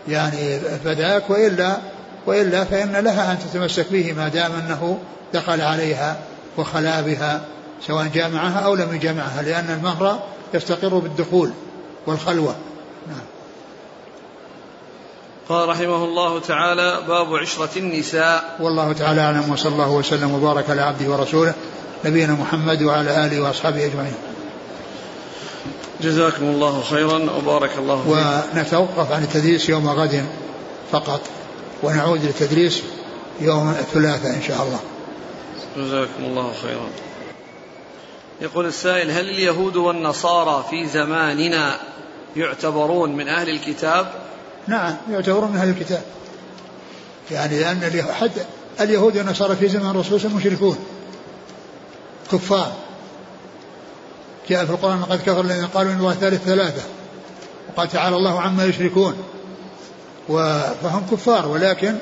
[0.09, 1.79] يعني فذاك وإلا
[2.27, 4.99] وإلا فإن لها أن تتمسك به ما دام أنه
[5.35, 6.17] دخل عليها
[6.57, 7.45] وخلا بها
[7.87, 10.23] سواء جامعها أو لم يجامعها لأن المهر
[10.55, 11.51] يستقر بالدخول
[12.07, 12.55] والخلوة.
[13.07, 13.25] نعم.
[15.49, 18.57] قال رحمه الله تعالى باب عشرة النساء.
[18.61, 21.55] والله تعالى أعلم وصلى الله وسلم وبارك على عبده ورسوله
[22.05, 24.15] نبينا محمد وعلى آله وأصحابه أجمعين.
[26.01, 30.27] جزاكم الله خيرا وبارك الله فيكم ونتوقف عن التدريس يوم غد
[30.93, 31.21] فقط
[31.83, 32.83] ونعود للتدريس
[33.41, 34.81] يوم الثلاثاء إن شاء الله.
[35.77, 36.89] جزاكم الله خيرا.
[38.41, 41.77] يقول السائل هل اليهود والنصارى في زماننا
[42.37, 44.13] يعتبرون من أهل الكتاب؟
[44.67, 46.03] نعم يعتبرون من أهل الكتاب.
[47.31, 48.31] يعني لأن حد
[48.81, 50.79] اليهود والنصارى في زمن الرسول مشركون
[52.33, 52.73] كفار.
[54.49, 56.83] جاء في القرآن قد كفر الذين قالوا إن الله ثالث ثلاثة
[57.69, 59.17] وقال تعالى الله عما يشركون.
[60.83, 61.97] فهم كفار ولكن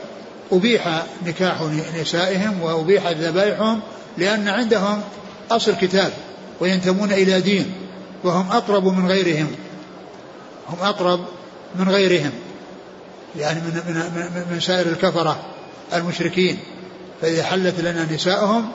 [0.53, 1.63] أبيح نكاح
[2.01, 3.81] نسائهم وأبيح ذبائحهم
[4.19, 5.03] لأن عندهم
[5.57, 6.13] أصل كتاب
[6.61, 7.73] وينتمون إلى دين
[8.25, 9.51] وهم أقرب من غيرهم.
[10.69, 11.21] هم أقرب
[11.75, 12.31] من غيرهم.
[13.37, 15.37] يعني من, من, من, سائر الكفرة
[15.95, 16.59] المشركين.
[17.23, 18.69] فإذا حلت لنا نساءهم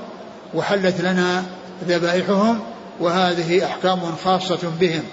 [0.54, 1.44] وحلت لنا
[1.88, 2.60] ذبائحهم
[3.00, 5.04] وهذه أحكام خاصة بهم.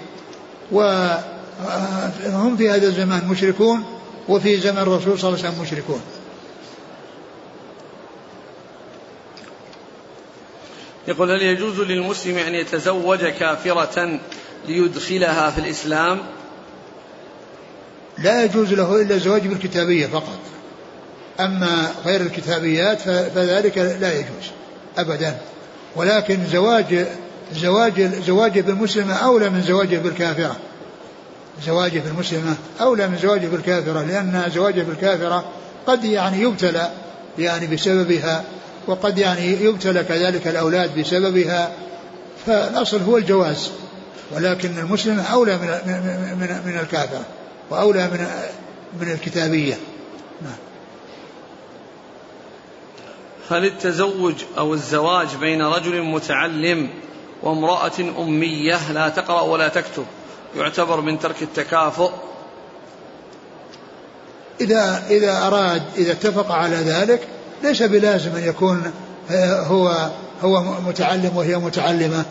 [0.71, 3.83] وهم في هذا الزمان مشركون
[4.29, 6.01] وفي زمن الرسول صلى الله عليه وسلم مشركون.
[11.07, 14.19] يقول هل يجوز للمسلم أن يتزوج كافرة
[14.67, 16.19] ليدخلها في الإسلام؟
[18.17, 20.39] لا يجوز له إلا الزواج بالكتابية فقط.
[21.39, 23.01] أما غير الكتابيات
[23.35, 24.51] فذلك لا يجوز
[24.97, 25.37] أبدا.
[25.95, 27.05] ولكن زواج
[27.53, 30.55] زواج زواجه بالمسلمة أولى من زواجه بالكافرة.
[31.65, 35.45] زواجه بالمسلمة أولى من زواجه بالكافرة لأن زواجه بالكافرة
[35.87, 36.91] قد يعني يبتلى
[37.39, 38.43] يعني بسببها
[38.87, 41.71] وقد يعني يبتلى كذلك الأولاد بسببها
[42.45, 43.71] فالأصل هو الجواز
[44.31, 45.67] ولكن المسلمة أولى من
[46.39, 47.25] من من الكافرة
[47.69, 48.27] وأولى من
[48.99, 49.77] من الكتابية.
[50.41, 50.55] نعم.
[53.49, 56.89] هل التزوج أو الزواج بين رجل متعلم
[57.43, 60.05] وامرأة أمية لا تقرأ ولا تكتب
[60.57, 62.11] يعتبر من ترك التكافؤ؟
[64.61, 67.27] إذا إذا أراد إذا اتفق على ذلك
[67.63, 68.91] ليس بلازم أن يكون
[69.41, 70.09] هو
[70.41, 72.25] هو متعلم وهي متعلمة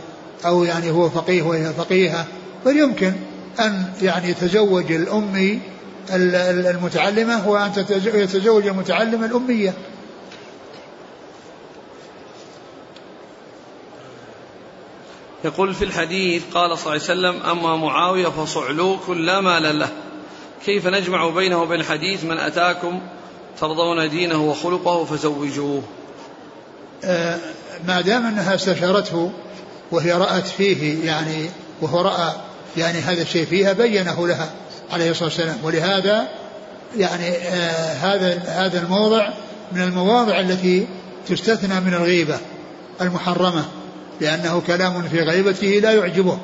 [0.47, 2.27] أو يعني هو فقيه وهي فقيهة
[2.67, 3.13] بل يمكن
[3.61, 5.61] أن يعني يتزوج الأمي
[6.11, 7.73] المتعلمة وأن
[8.15, 9.75] يتزوج المتعلمة الأمية.
[15.45, 19.89] يقول في الحديث قال صلى الله عليه وسلم أما معاوية فصعلوك لا مال له.
[20.65, 23.01] كيف نجمع بينه وبين الحديث من أتاكم
[23.61, 25.83] ترضون دينه وخلقه فزوجوه.
[27.05, 27.39] آه
[27.89, 29.33] ما دام أنها استشارته
[29.91, 31.51] وهي رأت فيه يعني
[31.83, 32.33] وهو رأى
[32.77, 34.51] يعني هذا الشيء فيها بينه لها
[34.93, 35.59] عليه الصلاة والسلام.
[35.63, 36.29] ولهذا
[36.97, 39.29] يعني آه هذا هذا الموضع
[39.73, 40.87] من المواضع التي
[41.29, 42.39] تستثنى من الغيبة
[43.01, 43.65] المحرمة
[44.21, 46.39] لأنه كلام في غيبته لا يعجبه.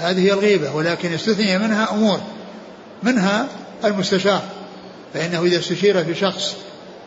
[0.00, 2.20] هذه الغيبة ولكن استثني منها أمور
[3.02, 3.46] منها
[3.84, 4.42] المستشار.
[5.14, 6.56] فإنه إذا استشير في شخص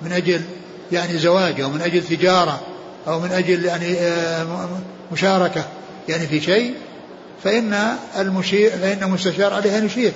[0.01, 0.41] من أجل
[0.91, 2.61] يعني زواج أو من أجل تجارة
[3.07, 4.67] أو من أجل يعني آه،
[5.11, 5.65] مشاركة
[6.09, 6.73] يعني في شيء
[7.43, 10.11] فإن المشير فإن المستشار عليه أن يشير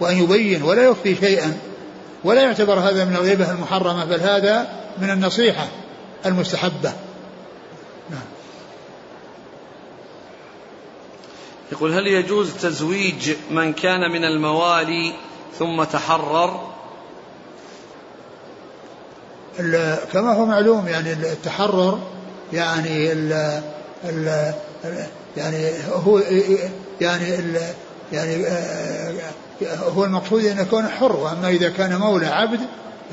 [0.00, 1.56] وأن يبين ولا يخفي شيئا
[2.24, 5.68] ولا يعتبر هذا من الغيبة المحرمة بل هذا من النصيحة
[6.26, 6.92] المستحبة.
[8.10, 8.20] نعم.
[11.72, 15.12] يقول هل يجوز تزويج من كان من الموالي
[15.58, 16.70] ثم تحرر؟
[20.12, 21.98] كما هو معلوم يعني التحرر
[22.52, 23.60] يعني ال
[24.04, 24.52] ال
[25.36, 25.70] يعني
[26.06, 26.20] هو
[27.00, 27.60] يعني ال
[28.12, 28.44] يعني
[29.96, 32.60] هو المقصود أن يكون حر وأما إذا كان مولى عبد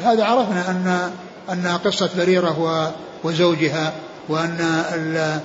[0.03, 1.12] هذا عرفنا أن
[1.49, 3.93] أن قصة بريرة وزوجها
[4.29, 4.57] وأن
[4.93, 5.39] ال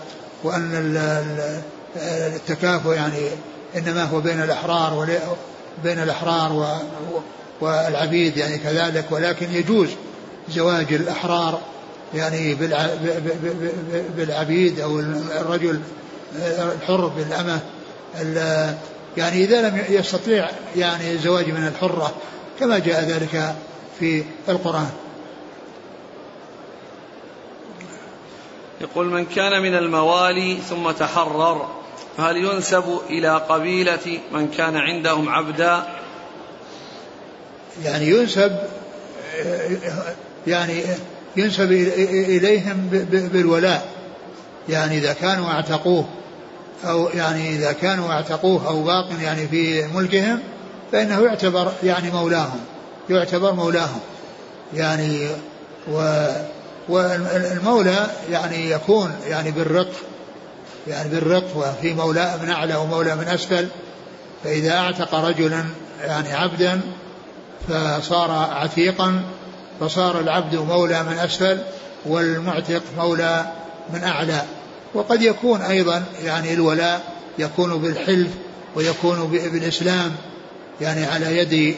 [0.44, 1.62] وأن ال
[2.36, 3.18] التكافؤ يعني
[3.76, 5.08] إنما هو بين الأحرار
[5.84, 6.80] بين الأحرار
[7.60, 9.88] والعبيد يعني كذلك ولكن يجوز
[10.54, 11.60] زواج الأحرار
[12.14, 12.54] يعني
[14.16, 15.00] بالعبيد أو
[15.40, 15.80] الرجل
[16.36, 17.60] الحر بالأمة
[19.16, 22.14] يعني إذا لم يستطيع يعني الزواج من الحرة
[22.60, 23.54] كما جاء ذلك
[24.00, 24.90] في القرآن.
[28.80, 31.68] يقول من كان من الموالي ثم تحرر
[32.16, 35.86] فهل ينسب إلى قبيلة من كان عندهم عبدا؟
[37.84, 38.56] يعني ينسب
[40.46, 40.82] يعني
[41.36, 42.88] ينسب إليهم
[43.32, 43.86] بالولاء.
[44.68, 46.04] يعني إذا كانوا أعتقوه
[46.84, 50.38] أو يعني إذا كانوا أعتقوه أو باق يعني في ملكهم
[50.92, 52.60] فإنه يعتبر يعني مولاهم
[53.10, 54.00] يعتبر مولاهم.
[54.74, 55.28] يعني
[55.92, 56.26] و
[56.88, 59.92] والمولى يعني يكون يعني بالرق
[60.88, 63.68] يعني بالرق وفي مولى من أعلى ومولى من أسفل.
[64.44, 65.64] فإذا أعتق رجلا
[66.00, 66.80] يعني عبدا
[67.68, 69.22] فصار عتيقا
[69.82, 71.58] فصار العبد مولى من أسفل
[72.06, 73.52] والمعتق مولى
[73.92, 74.42] من أعلى.
[74.94, 77.00] وقد يكون أيضا يعني الولاء
[77.38, 78.28] يكون بالحلف
[78.76, 80.12] ويكون بالإسلام
[80.80, 81.74] يعني على يد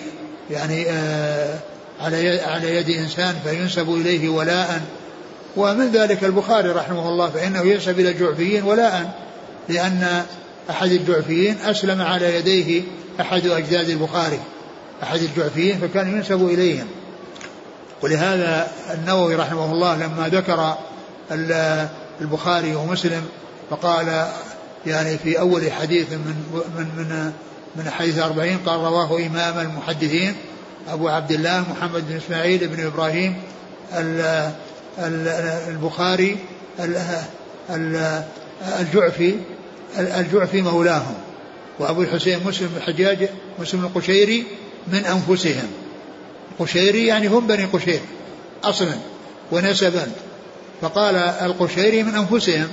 [0.51, 1.59] يعني آه
[2.01, 4.83] على على يد إنسان فينسب إليه ولاء.
[5.57, 9.11] ومن ذلك البخاري رحمه الله فإنه ينسب إلى الجعفيين ولاء
[9.69, 10.23] لأن
[10.71, 12.83] أحد الجعفيين أسلم على يديه
[13.21, 14.41] أحد أجداد البخاري
[15.03, 16.87] أحد الجعفيين فكان ينسب إليهم.
[18.05, 20.75] ولهذا النووي رحمه الله لما ذكر
[22.21, 23.23] البخاري ومسلم
[23.71, 24.29] فقال
[24.87, 26.35] يعني في أول حديث من
[26.79, 27.33] من من
[27.77, 30.35] من حديث أربعين قال رواه إمام المحدثين
[30.89, 33.37] أبو عبد الله محمد بن إسماعيل بن إبراهيم
[35.69, 36.37] البخاري
[38.81, 39.35] الجعفي
[39.99, 41.15] الجعفي مولاهم
[41.79, 43.29] وأبو الحسين مسلم الحجاج
[43.59, 44.47] مسلم القشيري
[44.89, 45.69] من أنفسهم.
[46.59, 48.01] قشيري يعني هم بني قشير
[48.65, 48.95] أصلا
[49.53, 50.07] ونسبا
[50.81, 52.69] فقال القشيري من أنفسهم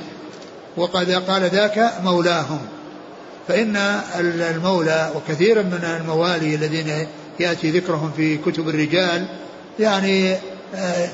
[0.77, 2.59] وقد قال ذاك مولاهم
[3.47, 3.75] فإن
[4.19, 7.07] المولى وكثيرا من الموالي الذين
[7.39, 9.25] يأتي ذكرهم في كتب الرجال
[9.79, 10.35] يعني
[10.75, 11.09] آه،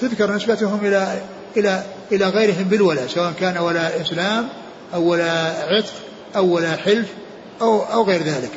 [0.00, 1.22] تذكر نسبتهم إلى
[1.56, 1.82] إلى
[2.12, 4.48] إلى غيرهم بالولاء سواء كان ولاء إسلام
[4.94, 5.92] أو ولاء عتق
[6.36, 7.08] أو ولاء حلف
[7.60, 8.50] أو أو غير ذلك.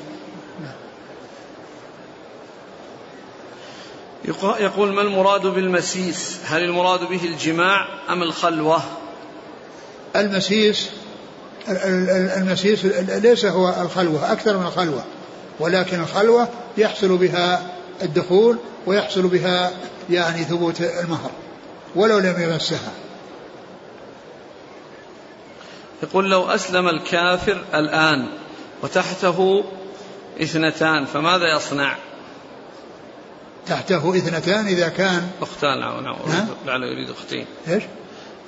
[4.59, 8.83] يقول ما المراد بالمسيس؟ هل المراد به الجماع أم الخلوة؟
[10.15, 10.89] المسيس
[12.37, 15.03] المسيس ليس هو الخلوة أكثر من الخلوة.
[15.59, 19.71] ولكن الخلوة يحصل بها الدخول ويحصل بها
[20.09, 21.31] يعني ثبوت المهر
[21.95, 22.91] ولو لم يمسها.
[26.03, 28.27] يقول لو أسلم الكافر الآن
[28.83, 29.63] وتحته
[30.41, 31.95] اثنتان فماذا يصنع؟
[33.67, 35.27] تحته إثنتان إذا كان.
[35.41, 36.47] أختان نعم نعم.
[36.65, 37.45] لعله يريد أختين.
[37.67, 37.83] إيش؟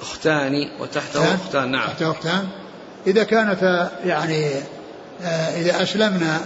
[0.01, 1.87] أختان وتحته أختان نعم.
[1.87, 2.47] تحته أختان.
[3.07, 4.51] إذا كانت يعني
[5.21, 6.41] آه، إذا أسلمنا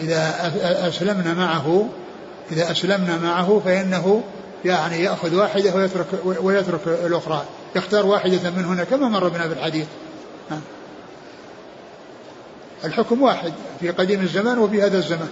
[0.00, 0.52] إذا
[0.88, 1.88] أسلمنا معه
[2.52, 4.22] إذا أسلمنا معه فإنه
[4.64, 7.44] يعني يأخذ واحدة ويترك ويترك الأخرى.
[7.76, 9.86] يختار واحدة منهن كما مر بنا في الحديث.
[12.84, 15.28] الحكم واحد في قديم الزمان وفي هذا الزمان.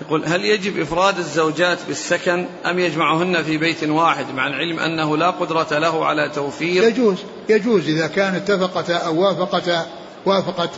[0.00, 5.30] يقول هل يجب إفراد الزوجات بالسكن أم يجمعهن في بيت واحد مع العلم أنه لا
[5.30, 7.16] قدرة له على توفير؟ يجوز
[7.48, 9.86] يجوز إذا كان اتفقتا أو وافقتا
[10.26, 10.70] وافقت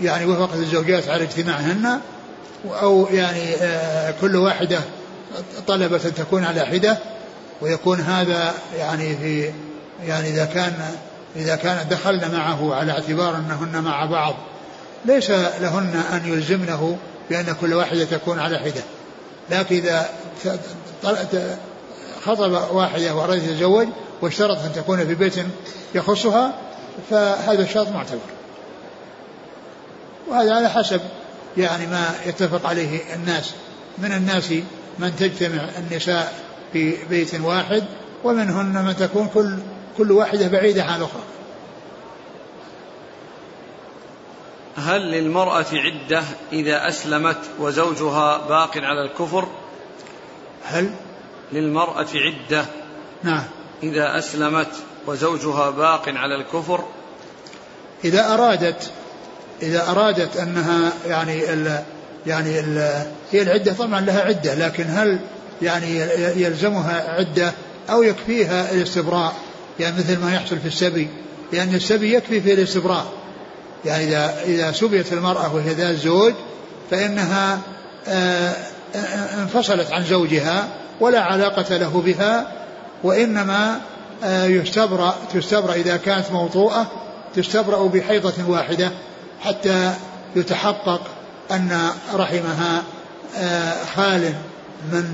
[0.00, 2.00] يعني وافقت الزوجات على اجتماعهن
[2.82, 4.78] أو يعني آه، كل واحدة
[5.66, 6.98] طلبت أن تكون على حدة
[7.60, 9.50] ويكون هذا يعني في
[10.06, 10.74] يعني إذا كان
[11.36, 14.34] إذا كان دخلن معه على اعتبار أنهن مع بعض
[15.04, 16.98] ليس لهن أن يلزمنه
[17.30, 18.82] بأن كل واحدة تكون على حدة.
[19.50, 20.08] لكن إذا
[22.24, 23.88] خطب واحدة وأراد يتزوج
[24.22, 25.34] واشترط أن تكون في بيت
[25.94, 26.54] يخصها
[27.10, 28.18] فهذا الشرط معتبر.
[30.28, 31.00] وهذا على حسب
[31.56, 33.50] يعني ما يتفق عليه الناس.
[33.98, 34.52] من الناس
[34.98, 36.32] من تجتمع النساء
[36.72, 37.84] في بيت واحد
[38.24, 39.56] ومنهن من تكون كل
[39.98, 41.22] كل واحدة بعيدة عن الأخرى.
[44.76, 46.22] هل للمرأة عدة
[46.52, 49.48] إذا أسلمت وزوجها باق على الكفر؟
[50.64, 50.90] هل؟
[51.52, 52.64] للمرأة عدة
[53.22, 53.42] نعم.
[53.82, 54.68] إذا أسلمت
[55.06, 56.84] وزوجها باق على الكفر؟
[58.04, 58.90] إذا أرادت
[59.62, 61.82] إذا أرادت أنها يعني ال
[62.26, 63.02] يعني ال
[63.32, 65.18] هي العدة طبعا لها عدة لكن هل
[65.62, 65.98] يعني
[66.42, 67.52] يلزمها عدة
[67.90, 69.34] أو يكفيها الاستبراء؟
[69.80, 71.08] يعني مثل ما يحصل في السبي
[71.52, 73.06] لأن السبي يكفي في الاستبراء.
[73.84, 76.34] يعني إذا إذا سبيت المرأة وهي ذات زوج
[76.90, 77.58] فإنها
[78.08, 78.54] آه،
[78.94, 80.68] آه، انفصلت عن زوجها
[81.00, 82.52] ولا علاقة له بها
[83.04, 83.80] وإنما
[84.24, 86.86] آه، يستبرأ تستبرأ إذا كانت موطوءة
[87.34, 88.90] تستبرأ بحيضة واحدة
[89.40, 89.94] حتى
[90.36, 91.00] يتحقق
[91.50, 92.82] أن رحمها
[93.96, 94.34] خال
[94.92, 95.04] من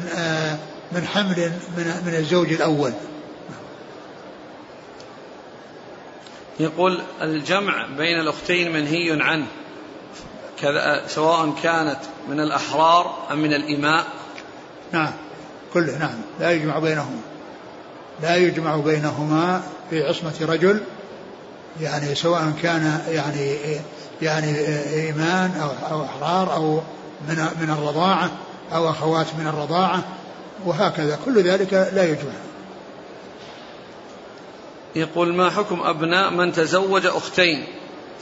[0.92, 2.92] من حمل من من الزوج الأول.
[6.60, 9.46] يقول الجمع بين الأختين منهي عنه
[10.60, 11.98] كذا سواء كانت
[12.28, 14.04] من الأحرار أم من الإماء.
[14.92, 15.12] نعم
[15.74, 16.14] كله نعم.
[16.40, 17.20] لا يجمع بينهما.
[18.22, 20.80] لا يجمع بينهما في عصمة رجل
[21.80, 23.56] يعني سواء كان يعني
[24.22, 24.58] يعني
[24.94, 26.80] إيمان أو أو أحرار أو
[27.28, 28.30] من من الرضاعة
[28.72, 30.02] أو أخوات من الرضاعة
[30.64, 31.18] وهكذا.
[31.24, 32.32] كل ذلك لا يجمع.
[34.96, 37.66] يقول ما حكم أبناء من تزوج أختين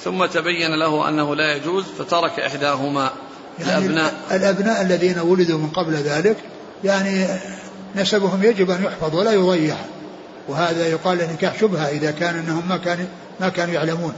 [0.04, 3.10] ثم تبين له أنه لا يجوز فترك إحداهما
[3.58, 6.36] يعني الأبناء الأبناء الذين ولدوا من قبل ذلك
[6.84, 7.26] يعني
[7.96, 9.76] نسبهم يجب أن يحفظ ولا يضيع.
[10.48, 13.06] وهذا يقال نكاح شبهة إذا كان أنهم ما كانوا
[13.40, 14.12] ما كانوا يعلمون.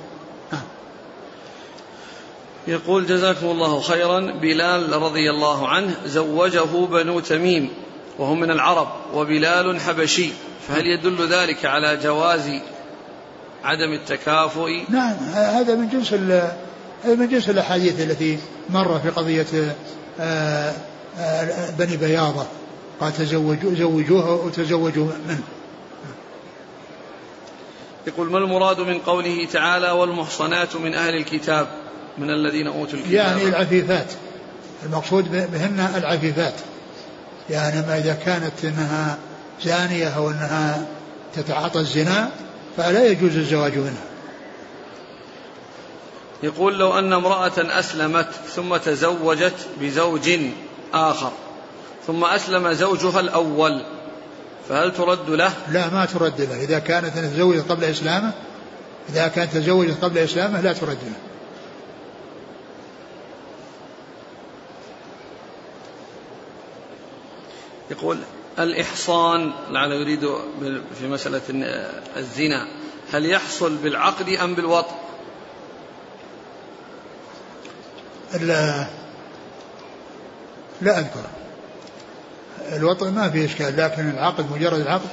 [2.67, 4.21] يقول جزاكم الله خيرا.
[4.21, 7.69] بلال رضي الله عنه زوجه بنو تميم
[8.19, 10.31] وهم من العرب وبلال حبشي.
[10.69, 12.51] فهل يدل ذلك على جواز
[13.65, 16.13] عدم التكافؤ؟ نعم هذا من جنس
[17.05, 18.39] هذا من جنس الأحاديث التي
[18.71, 19.77] مر في قضية
[20.21, 20.73] آه،
[21.19, 22.47] آه، بني بياضة.
[23.01, 25.43] قال تزوجوا زوجوها وتزوجوا منه.
[28.07, 31.67] يقول ما المراد من قوله تعالى والمحصنات من أهل الكتاب
[32.19, 34.07] من الذين أوتوا الكتاب؟ يعني العفيفات.
[34.87, 36.55] المقصود بهن العفيفات.
[37.51, 39.19] يعني ما إذا كانت أنها
[39.65, 40.87] زانية أو أنها
[41.35, 42.31] تتعاطى الزنا
[42.77, 44.05] فلا يجوز الزواج منها.
[46.43, 50.31] يقول لو أن امرأة أسلمت ثم تزوجت بزوج
[50.95, 51.33] آخر
[52.07, 53.83] ثم أسلم زوجها الأول
[54.69, 56.61] فهل ترد له؟ لا ما ترد له.
[56.61, 58.33] إذا كانت تزوجت قبل إسلامه
[59.09, 61.17] إذا كانت تزوجت قبل إسلامه لا ترد له.
[67.91, 68.19] يقول
[68.59, 70.31] الإحصان لعله يريد
[71.01, 71.41] في مسألة
[72.17, 72.67] الزنا
[73.13, 74.95] هل يحصل بالعقد أم بالوطء
[78.41, 78.87] لا
[80.81, 81.25] لا أذكر.
[82.73, 85.09] الوطء ما في إشكال لكن العقد مجرد العقد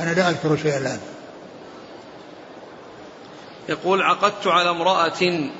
[0.00, 1.00] أنا لا أذكر شيئا الآن.
[3.68, 5.50] يقول عقدت على امرأة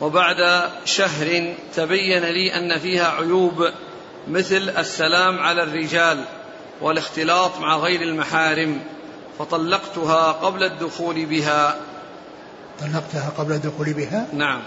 [0.00, 3.70] وبعد شهر تبين لي أن فيها عيوب
[4.28, 6.24] مثل السلام على الرجال.
[6.82, 8.80] والاختلاط مع غير المحارم
[9.38, 11.76] فطلقتها قبل الدخول بها.
[12.80, 14.60] طلقتها قبل الدخول بها؟ نعم.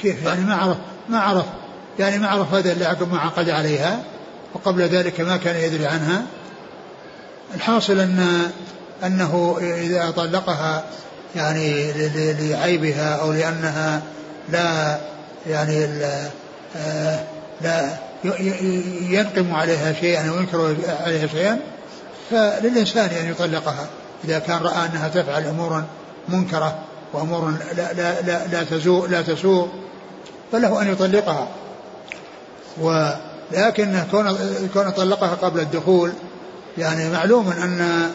[0.00, 0.76] كيف؟ يعني ما عرف
[1.08, 1.44] ما عرف
[1.98, 4.04] يعني ما عرف هذا اللي عقب ما عقد عليها
[4.54, 6.22] وقبل ذلك ما كان يدري عنها.
[7.54, 8.50] الحاصل أن
[9.04, 10.84] أنه إذا طلقها
[11.36, 11.92] يعني
[12.32, 14.02] لعيبها أو لأنها
[14.48, 14.98] لا
[15.46, 16.30] يعني لا,
[16.76, 17.24] آه،
[17.60, 18.09] لا
[19.10, 21.60] ينقم عليها شيئا أو ينكر عليها شيئا
[22.30, 23.86] فللإنسان أن يطلقها.
[24.24, 25.84] إذا كان رأى أنها تفعل أمورا
[26.28, 26.78] منكرة
[27.12, 29.68] وأمور لا, لا, لا, لا تسوء لا تسوء
[30.52, 31.48] فله أن يطلقها.
[32.80, 34.38] ولكن كون
[34.74, 36.12] كون طلقها قبل الدخول
[36.78, 38.10] يعني معلوم أن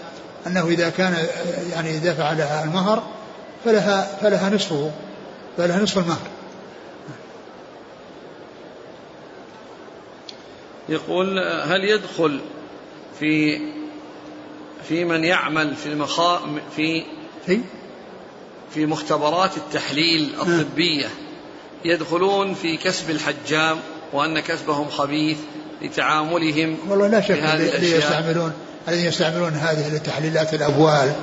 [0.47, 1.15] أنه إذا كان
[1.71, 3.03] يعني دفع لها المهر
[3.65, 4.91] فلها فلها نصفه
[5.57, 6.27] فلها نصف المهر.
[10.89, 12.39] يقول هل يدخل
[13.19, 13.61] في
[14.89, 16.41] في من يعمل في المخا
[16.75, 17.03] في
[17.45, 17.59] في؟
[18.73, 21.07] في مختبرات التحليل الطبية؟
[21.85, 23.77] يدخلون في كسب الحجام
[24.13, 25.37] وأن كسبهم خبيث
[25.81, 28.53] لتعاملهم والله لا شك الذين يستعملون
[28.87, 31.13] الذين يستعملون هذه لتحليلات الأبوال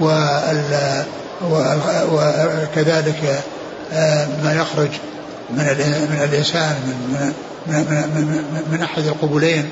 [0.00, 1.04] وال
[2.12, 3.42] وكذلك
[3.92, 4.90] آه، ما يخرج
[5.50, 5.64] من
[6.10, 7.32] من الإنسان من
[7.66, 9.70] من, أحد القبولين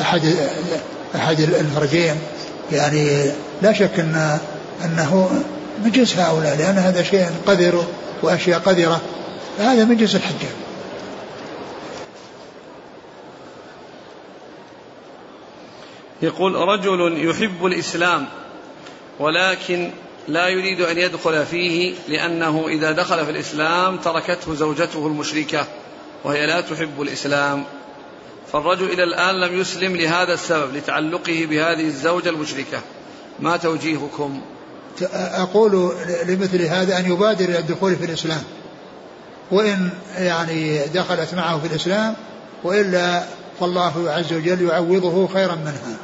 [0.00, 0.36] أحد
[1.14, 2.14] أحد الفرجين.
[2.72, 3.30] يعني
[3.62, 4.38] لا شك أن
[4.84, 5.42] أنه
[5.84, 7.84] من جنس هؤلاء لأن هذا شيء قذر
[8.22, 9.00] وأشياء قذرة.
[9.58, 10.48] فهذا من جنس الحجة
[16.22, 18.26] يقول رجل يحب الإسلام
[19.18, 19.90] ولكن
[20.28, 25.66] لا يريد أن يدخل فيه لأنه إذا دخل في الإسلام تركته زوجته المشركة.
[26.24, 27.64] وهي لا تحب الإسلام.
[28.52, 32.80] فالرجل إلى الآن لم يسلم لهذا السبب لتعلقه بهذه الزوجة المشركة.
[33.40, 34.40] ما توجيهكم؟
[35.12, 35.92] أقول
[36.28, 38.42] لمثل هذا أن يبادر إلى الدخول في الإسلام.
[39.50, 42.14] وإن يعني دخلت معه في الإسلام
[42.64, 43.24] وإلا
[43.60, 45.96] فالله عز وجل يعوضه خيرا منها.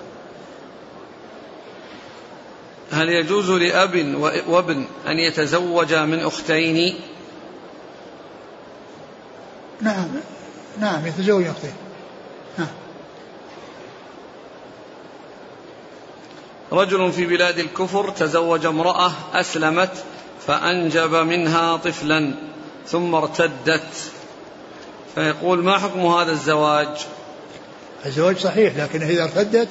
[2.92, 4.14] هل يجوز لأب
[4.48, 6.94] وابن أن يتزوج من أختين؟
[9.82, 10.08] نعم.
[10.80, 11.72] نعم يتزوج أختين
[12.58, 12.68] نعم.
[16.72, 19.90] رجل في بلاد الكفر تزوج امرأة أسلمت
[20.46, 22.34] فأنجب منها طفلا
[22.86, 24.10] ثم ارتدت.
[25.14, 27.06] فيقول ما حكم هذا الزواج؟
[28.06, 29.68] الزواج صحيح لكن إذا ارتدت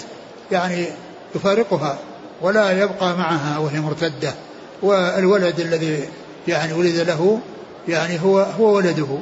[0.52, 0.88] يعني
[1.36, 2.00] يفارقها
[2.42, 4.34] ولا يبقى معها وهي مرتدة.
[4.82, 6.10] والولد الذي
[6.48, 7.40] يعني ولد له
[7.88, 9.18] يعني هو هو ولده.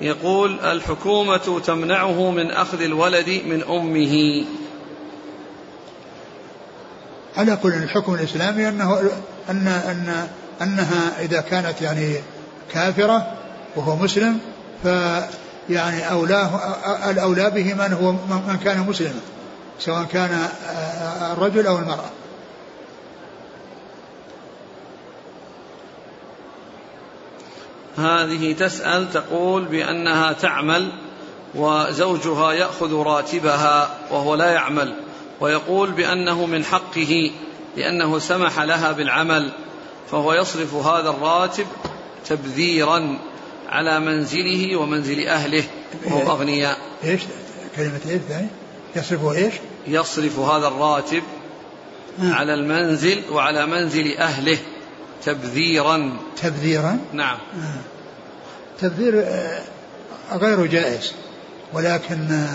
[0.00, 4.44] يقول الحكومة تمنعه من أخذ الولد من أمه.
[7.36, 9.10] على كل الحكم الإسلامي أنه
[9.50, 10.28] أن أن
[10.62, 12.14] أنها إذا كانت يعني
[12.72, 13.32] كافرة
[13.76, 14.38] وهو مسلم
[14.82, 16.60] فيعني أولاه
[17.10, 19.20] الأولى به من هو من كان مسلما
[19.78, 20.48] سواء كان
[21.32, 22.10] الرجل أو المرأة.
[27.98, 30.92] هذه تسأل تقول بأنها تعمل
[31.54, 34.94] وزوجها يأخذ راتبها وهو لا يعمل
[35.40, 37.30] ويقول بأنه من حقه
[37.76, 39.52] لأنه سمح لها بالعمل
[40.10, 41.66] فهو يصرف هذا الراتب
[42.26, 43.18] تبذيرا
[43.68, 45.64] على منزله ومنزل أهله.
[46.06, 46.78] وهم أغنياء.
[47.04, 47.22] إيش؟
[47.76, 48.46] كلمة إيش ثاني
[48.96, 49.54] يصرف إيش؟
[49.86, 51.22] يصرف هذا الراتب
[52.20, 54.58] على المنزل وعلى منزل أهله.
[55.24, 56.16] تبذيرا.
[56.42, 57.38] تبذيرا؟ نعم.
[58.80, 59.60] تبذير آه،
[60.32, 61.12] غير جائز.
[61.72, 62.46] ولكن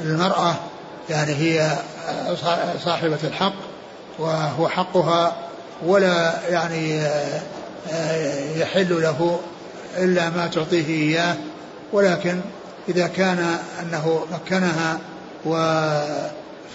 [0.00, 0.54] المرأة
[1.10, 1.78] يعني هي
[2.84, 3.54] صاحبة الحق
[4.18, 5.36] وهو حقها
[5.86, 7.00] ولا يعني
[7.92, 9.40] آه، يحل له
[9.98, 11.36] إلا ما تعطيه إياه.
[11.92, 12.40] ولكن
[12.88, 14.98] إذا كان أنه مكنها
[15.46, 15.54] و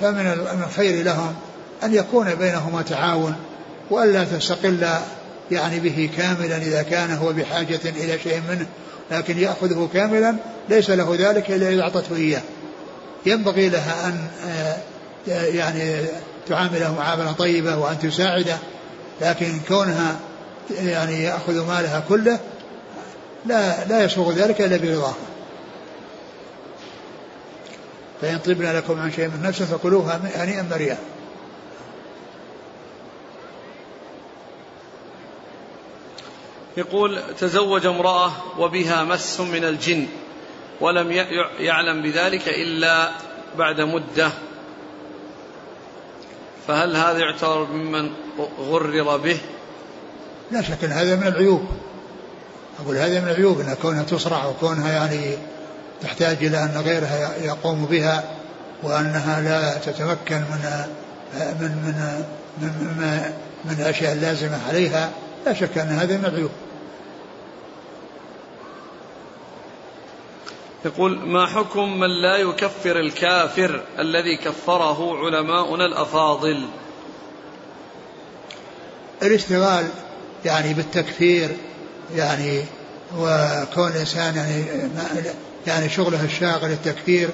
[0.02, 0.28] فمن
[0.64, 1.36] الخير لهم
[1.84, 3.36] أن يكون بينهما تعاون
[3.90, 4.88] وألا تستقل
[5.52, 8.68] يعني به كاملا إذا كان هو بحاجة إلى شيء منه
[9.12, 10.36] لكن يأخذه كاملا
[10.70, 12.42] ليس له ذلك إلا إذا أعطته إياه.
[13.26, 14.78] ينبغي لها أن آه،
[15.28, 16.06] يعني
[16.48, 18.58] تعامله معاملة طيبة وأن تساعده
[19.22, 20.16] لكن كونها
[20.80, 22.40] يعني يأخذ مالها كله
[23.46, 25.14] لا لا يسوغ ذلك إلا برضاه.
[28.22, 30.98] فإن طبنا لكم عن شيء من نفس فكلوها هنيئا مريئا
[36.78, 40.08] يقول تزوج امرأة وبها مس من الجن
[40.82, 41.12] ولم
[41.60, 43.10] يعلم بذلك إلا
[43.58, 44.32] بعد مدة.
[46.68, 48.10] فهل هذا يعتبر ممن
[48.60, 49.38] غرر به؟
[50.52, 51.68] لا شك أن هذا من العيوب.
[52.84, 55.38] أقول هذا من العيوب أن كونها تصرع وكونها يعني
[56.02, 58.24] تحتاج إلى أن غيرها يقوم بها
[58.84, 60.86] وأنها لا تتمكن من
[61.34, 62.24] من من
[62.62, 62.68] من,
[62.98, 63.34] من,
[63.66, 65.12] من الأشياء اللازمة عليها
[65.46, 66.52] لا شك أن هذا من العيوب.
[70.86, 76.66] يقول ما حكم من لا يكفر الكافر الذي كفره علماؤنا الأفاضل?
[79.22, 79.88] الاشتغال
[80.46, 81.50] يعني بالتكفير
[82.16, 82.64] يعني
[83.18, 84.64] وكون الإنسان يعني
[85.68, 87.30] يعني شغله الشاغل التكفير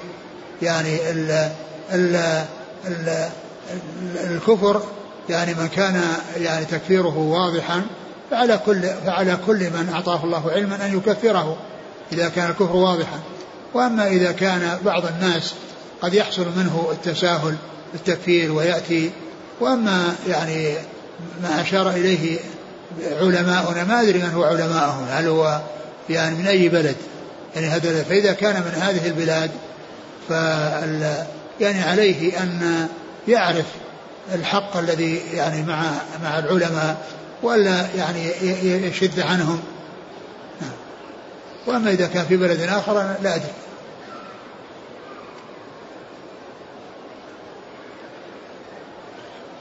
[0.61, 1.49] يعني ال
[1.91, 2.15] ال
[2.85, 3.29] ال
[4.15, 4.81] الكفر
[5.29, 6.01] يعني من كان
[6.37, 7.81] يعني تكفيره واضحا
[8.31, 11.57] فعلى كل فعلى كل من أعطاه الله علما أن يكفره
[12.11, 13.19] إذا كان الكفر واضحا.
[13.73, 15.53] وأما إذا كان بعض الناس
[16.01, 17.55] قد يحصل منه التساهل
[17.93, 19.11] بالتكفير ويأتي
[19.59, 20.73] وأما يعني
[21.43, 22.39] ما أشار إليه
[23.21, 25.61] علماؤنا ما أدري من هو علماؤهم هل هو
[26.09, 26.95] يعني من أي بلد؟
[27.55, 29.51] يعني هذا فإذا كان من هذه البلاد
[30.29, 30.31] ف
[31.61, 32.87] يعني عليه أن
[33.27, 33.65] يعرف
[34.35, 35.83] الحق الذي يعني مع
[36.23, 36.97] مع العلماء
[37.43, 38.31] وألا يعني
[38.87, 39.59] يشد عنهم.
[40.61, 40.71] نعم.
[41.67, 42.93] وأما إذا كان في بلد آخر
[43.23, 43.51] لا أدري.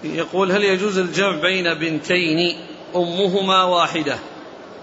[0.04, 2.56] يقول هل يجوز الجمع بين بنتين
[2.96, 4.18] أمهما واحدة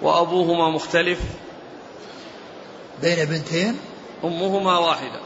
[0.02, 1.20] وأبوهما مختلف؟
[3.02, 3.78] بين بنتين؟
[4.24, 5.20] أمهما واحدة.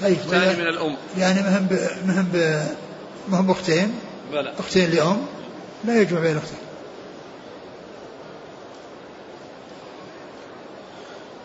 [0.00, 0.96] طيب اختان من الأم.
[1.18, 1.88] يعني مهم ب...
[2.06, 2.66] مهم ب...
[3.28, 3.94] مهم أختين؟
[4.32, 4.52] بلى.
[4.58, 5.26] أختين لأم؟
[5.84, 6.58] لا يجمع بين أختين.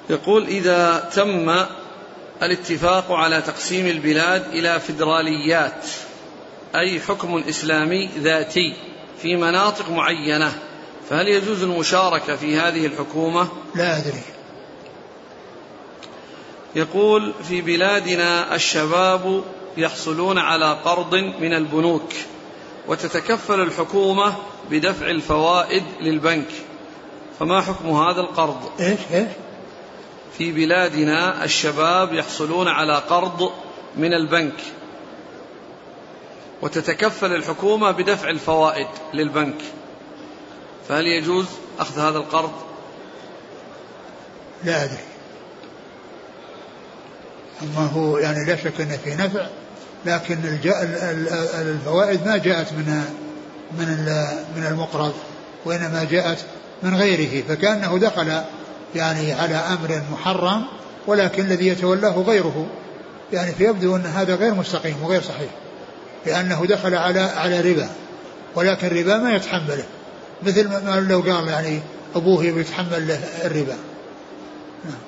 [0.10, 1.66] يقول إذا تم
[2.44, 5.86] الاتفاق على تقسيم البلاد إلى فدراليات
[6.80, 8.74] أي حكم إسلامي ذاتي
[9.22, 10.60] في مناطق معينة.
[11.10, 14.22] فهل يجوز المشاركة في هذه الحكومة؟ لا أدري.
[16.76, 19.44] يقول في بلادنا الشباب
[19.78, 22.14] يحصلون على قرض من البنوك
[22.88, 24.36] وتتكفل الحكومة
[24.72, 26.48] بدفع الفوائد للبنك.
[27.40, 29.28] فما حكم هذا القرض؟ إيش إيش؟
[30.38, 33.52] في بلادنا الشباب يحصلون على قرض
[33.98, 34.54] من البنك.
[36.66, 39.62] وتتكفل الحكومة بدفع الفوائد للبنك.
[40.90, 41.46] فهل يجوز
[41.80, 42.52] أخذ هذا القرض؟
[44.64, 45.04] لا أدري.
[47.62, 49.48] أما هو يعني لا شك أن فيه نفع
[50.06, 50.38] لكن
[51.54, 53.04] الفوائد ما جاءت من
[53.80, 53.88] من
[54.56, 55.14] من المقرض
[55.66, 56.46] وإنما جاءت
[56.84, 57.44] من غيره.
[57.48, 58.42] فكأنه دخل
[58.96, 60.66] يعني على أمر محرم
[61.08, 62.68] ولكن الذي يتولاه غيره.
[63.34, 65.50] يعني فيبدو أن هذا غير مستقيم وغير صحيح.
[66.26, 67.90] لأنه دخل على على ربا
[68.56, 69.86] ولكن الربا ما يتحمله.
[70.44, 71.82] مثل ما لو قال يعني
[72.16, 73.78] أبوه يتحمل له الربا.
[74.86, 75.00] نعم.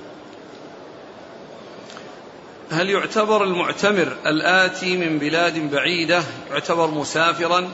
[2.72, 7.72] هل يعتبر المعتمر الآتي من بلاد بعيدة يعتبر مسافرا؟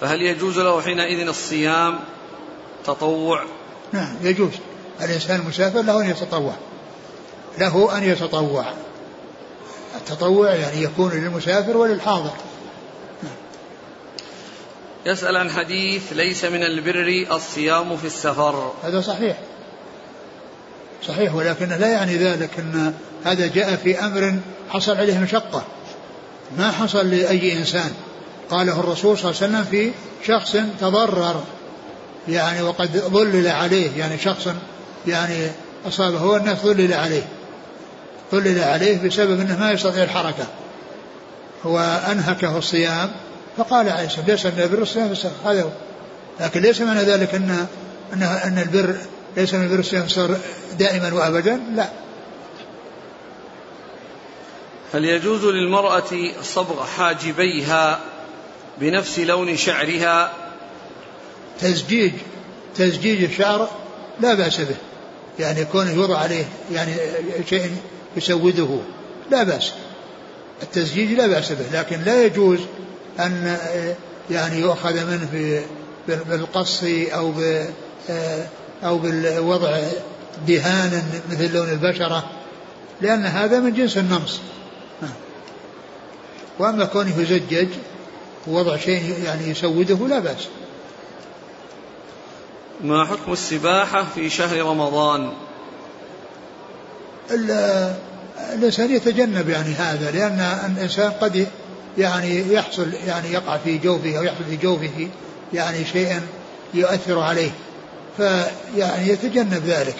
[0.00, 1.98] فهل يجوز له حينئذ الصيام
[2.84, 3.44] تطوع؟
[3.92, 4.52] نعم يجوز.
[5.00, 6.54] الإنسان المسافر له أن يتطوع.
[7.58, 8.64] له أن يتطوع.
[9.96, 12.30] التطوع يعني يكون للمسافر وللحاضر.
[15.06, 18.72] يسأل عن حديث ليس من البر الصيام في السفر.
[18.84, 19.36] هذا صحيح.
[21.08, 22.94] صحيح ولكن لا يعني ذلك أن
[23.24, 24.38] هذا جاء في أمر
[24.70, 25.62] حصل عليه مشقة.
[26.58, 27.90] ما حصل لأي إنسان.
[28.50, 29.92] قاله الرسول صلى الله عليه وسلم في
[30.26, 31.44] شخص تضرر.
[32.28, 34.48] يعني وقد ظلل عليه يعني شخص
[35.06, 35.50] يعني
[35.88, 37.22] أصابه هو الناس ظلل عليه.
[38.32, 40.46] ظلل عليه بسبب أنه ما يستطيع الحركة.
[41.66, 41.78] هو
[42.12, 43.10] أنهكه الصيام.
[43.60, 45.70] فقال عليه الصلاة ليس من البر الصيام هذا هو.
[46.40, 47.66] لكن ليس معنى ذلك أن
[48.12, 48.96] أن أن البر
[49.36, 50.36] ليس من البر الصيام صار
[50.78, 51.88] دائما وأبدا؟ لا.
[54.94, 58.00] هل يجوز للمرأة صبغ حاجبيها
[58.80, 60.32] بنفس لون شعرها.
[61.60, 62.12] تزجيج
[62.76, 63.68] تزجيج الشعر
[64.20, 64.76] لا بأس به.
[65.38, 66.94] يعني كونه يوضع عليه يعني
[67.48, 67.76] شيء
[68.16, 68.78] يسوده.
[69.30, 69.72] لا بأس.
[70.62, 72.58] التزجيج لا بأس به لكن لا يجوز
[73.26, 73.58] أن
[74.30, 75.62] يعني يؤخذ منه في
[76.08, 77.32] بالقص أو
[78.84, 79.78] أو بالوضع
[80.48, 82.30] دهانا مثل لون البشرة
[83.00, 84.40] لأن هذا من جنس النمص.
[86.58, 87.68] وأما كونه يزجج
[88.46, 90.48] ووضع شيء يعني يسوده لا بأس.
[92.84, 95.32] ما حكم السباحة في شهر رمضان؟
[98.54, 100.40] الإنسان يتجنب يعني هذا لأن
[100.76, 101.46] الإنسان قد
[101.98, 105.08] يعني يحصل يعني يقع في جوفه أو يحصل في جوفه
[105.52, 106.20] يعني شيء
[106.74, 107.50] يؤثر عليه.
[108.16, 109.96] فيعني يتجنب ذلك.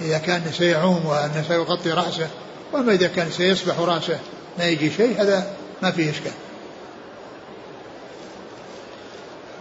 [0.00, 2.28] إذا كان سيعوم وأنه سيغطي رأسه
[2.72, 4.18] وأما إذا كان سيسبح رأسه
[4.58, 6.32] ما يجي شيء هذا ما فيه إشكال.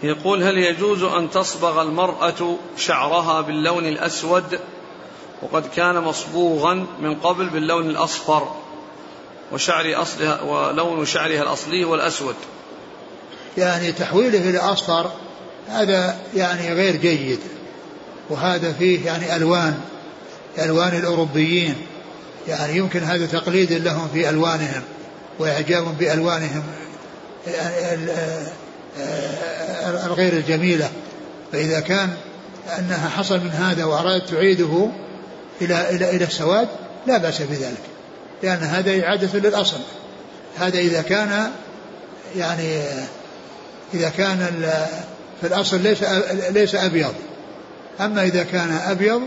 [0.04, 4.60] يقول هل يجوز أن تصبغ المرأة شعرها باللون الأسود؟
[5.42, 8.56] وقد كان مصبوغا من قبل باللون الأصفر.
[9.52, 12.36] وشعر أصلها ولون شعرها الأصلي هو الأسود
[13.58, 15.12] يعني تحويله إلى أصفر
[15.70, 17.40] هذا يعني غير جيد.
[18.30, 19.80] وهذا فيه يعني ألوان
[20.60, 21.76] ألوان الأوروبيين.
[22.48, 24.82] يعني يمكن هذا تقليد لهم في ألوانهم
[25.40, 26.64] وإعجاب بألوانهم
[30.06, 30.90] الغير الجميلة.
[31.52, 32.10] فإذا كان
[32.80, 34.90] أنها حصل من هذا وأرادت تعيده
[35.62, 36.68] إلى إلى إلى السواد
[37.08, 37.89] لا بأس بذلك.
[38.44, 39.80] لأن هذا إعادة للأصل.
[40.58, 41.52] هذا إذا كان
[42.36, 42.82] يعني
[43.94, 44.62] إذا كان
[45.42, 46.04] في الأصل ليس
[46.52, 47.14] ليس أبيض.
[48.00, 49.22] أما إذا كان أبيض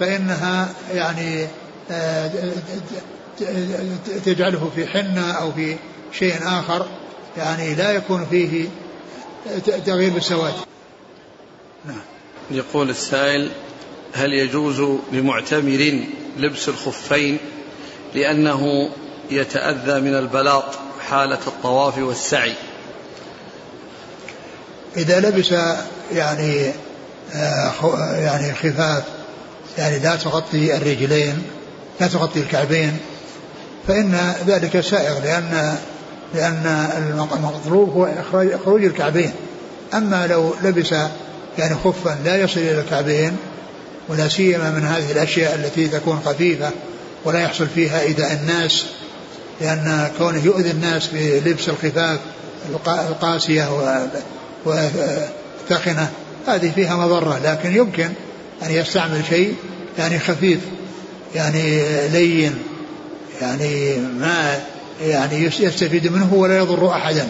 [0.00, 1.46] فإنها يعني
[1.90, 2.30] آه،
[4.24, 5.76] تجعله في حنة أو في
[6.12, 6.86] شيء آخر.
[7.36, 8.68] يعني لا يكون فيه
[9.86, 10.54] تغيير بالسواد.
[11.84, 12.00] نعم.
[12.50, 13.50] يقول السائل
[14.12, 16.00] هل يجوز لمعتمر
[16.38, 17.38] لبس الخفين
[18.18, 18.90] لأنه
[19.30, 20.64] يتأذى من البلاط
[21.10, 22.54] حالة الطواف والسعي.
[24.96, 25.54] إذا لبس
[26.12, 26.72] يعني
[27.34, 27.72] آه،
[28.16, 29.02] يعني خفاف
[29.78, 31.42] يعني لا تغطي الرجلين
[32.00, 32.98] لا تغطي الكعبين
[33.88, 35.78] فإن ذلك سائغ لأن
[36.34, 36.90] لأن
[37.32, 38.08] المطلوب هو
[38.64, 39.32] خروج الكعبين.
[39.94, 40.94] أما لو لبس
[41.58, 43.36] يعني خفا لا يصل إلى الكعبين
[44.08, 46.70] ولا سيما من هذه الأشياء التي تكون خفيفة
[47.24, 48.84] ولا يحصل فيها إيذاء الناس
[49.60, 52.18] لأن كونه يؤذي الناس بلبس الخفاف
[52.86, 53.68] القاسية
[54.64, 56.10] وثخنة
[56.46, 58.08] هذه فيها مضرة لكن يمكن
[58.62, 59.54] أن يستعمل شيء
[59.98, 60.60] يعني خفيف
[61.34, 62.58] يعني لين
[63.40, 64.58] يعني ما
[65.02, 67.28] يعني يستفيد منه ولا يضر أحدا.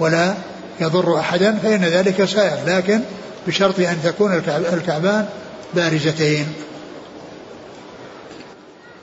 [0.00, 0.34] ولا
[0.80, 3.00] يضر أحدا فإن ذلك سائر لكن
[3.46, 4.42] بشرط أن تكون
[4.72, 5.26] الكعبان
[5.74, 6.46] بارزتين.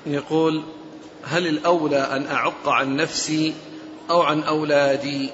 [0.06, 0.64] يقول
[1.24, 3.54] هل الأولى أن أعق عن نفسي
[4.10, 5.30] أو عن أولادي؟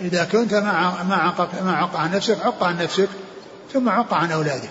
[0.00, 3.08] إذا كنت مع ما عق ما عق عن نفسك عق عن نفسك
[3.72, 4.70] ثم عق عن أولادك.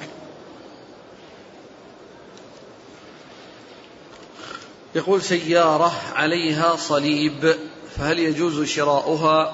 [4.95, 7.55] يقول سيارة عليها صليب
[7.97, 9.53] فهل يجوز شراؤها؟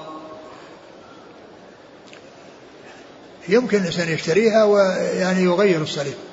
[3.50, 6.27] يمكن الإنسان يشتريها ويعني يغير الصليب.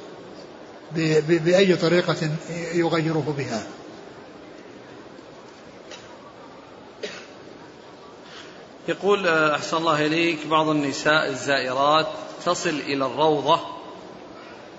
[1.28, 2.30] بأي طريقة
[2.74, 3.66] يغيره بها.
[8.88, 12.06] يقول أحسن الله إليك بعض النساء الزائرات
[12.44, 13.60] تصل إلى الروضة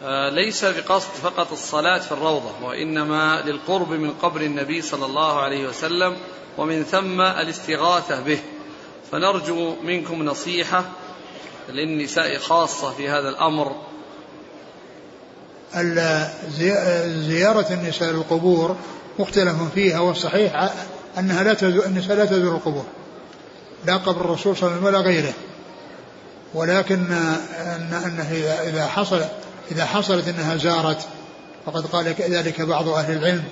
[0.03, 5.67] آه، ليس بقصد فقط الصلاة في الروضة وإنما للقرب من قبر النبي صلى الله عليه
[5.67, 6.17] وسلم
[6.57, 8.39] ومن ثم الاستغاثة به.
[9.11, 10.85] فنرجو منكم نصيحة
[11.69, 13.75] للنساء خاصة في هذا الأمر
[17.27, 18.75] زيارة النساء للقبور
[19.19, 20.71] مختلف فيها والصحيح
[21.19, 22.85] أنها لا تزور النساء لا تزور القبور
[23.85, 25.33] لا قبر الرسول صلى الله عليه وسلم ولا غيره.
[26.53, 28.31] ولكن أن أنه
[28.69, 29.21] إذا حصل
[29.71, 31.07] إذا حصلت أنها زارت
[31.65, 33.43] وقد قال ذلك بعض أهل العلم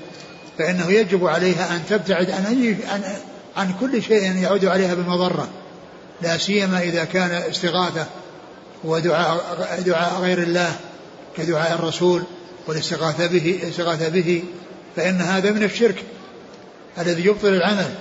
[0.57, 3.03] فإنه يجب عليها أن تبتعد عن أي عن
[3.57, 5.47] عن كل شيء يعود عليها بالمضرة
[6.21, 8.05] لا سيما إذا كان استغاثة
[8.83, 10.75] ودعاء دعاء غير الله
[11.37, 12.23] كدعاء الرسول
[12.67, 14.43] والاستغاثة به استغاثة به
[14.95, 16.03] فإن هذا من الشرك
[16.97, 17.93] الذي يبطل العمل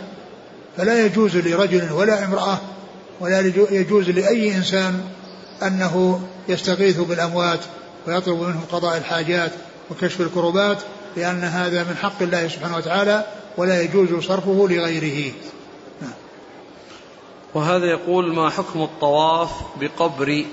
[0.76, 2.58] فلا يجوز لرجل ولا امرأة
[3.20, 5.00] ولا يجوز لأي إنسان
[5.62, 7.60] أنه يستغيث بالأموات
[8.06, 9.52] ويطلب منهم قضاء الحاجات
[9.90, 10.78] وكشف الكربات
[11.16, 13.26] لأن هذا من حق الله سبحانه وتعالى
[13.56, 15.32] ولا يجوز صرفه لغيره
[16.02, 16.12] نعم.
[17.54, 20.44] وهذا يقول ما حكم الطواف بقبر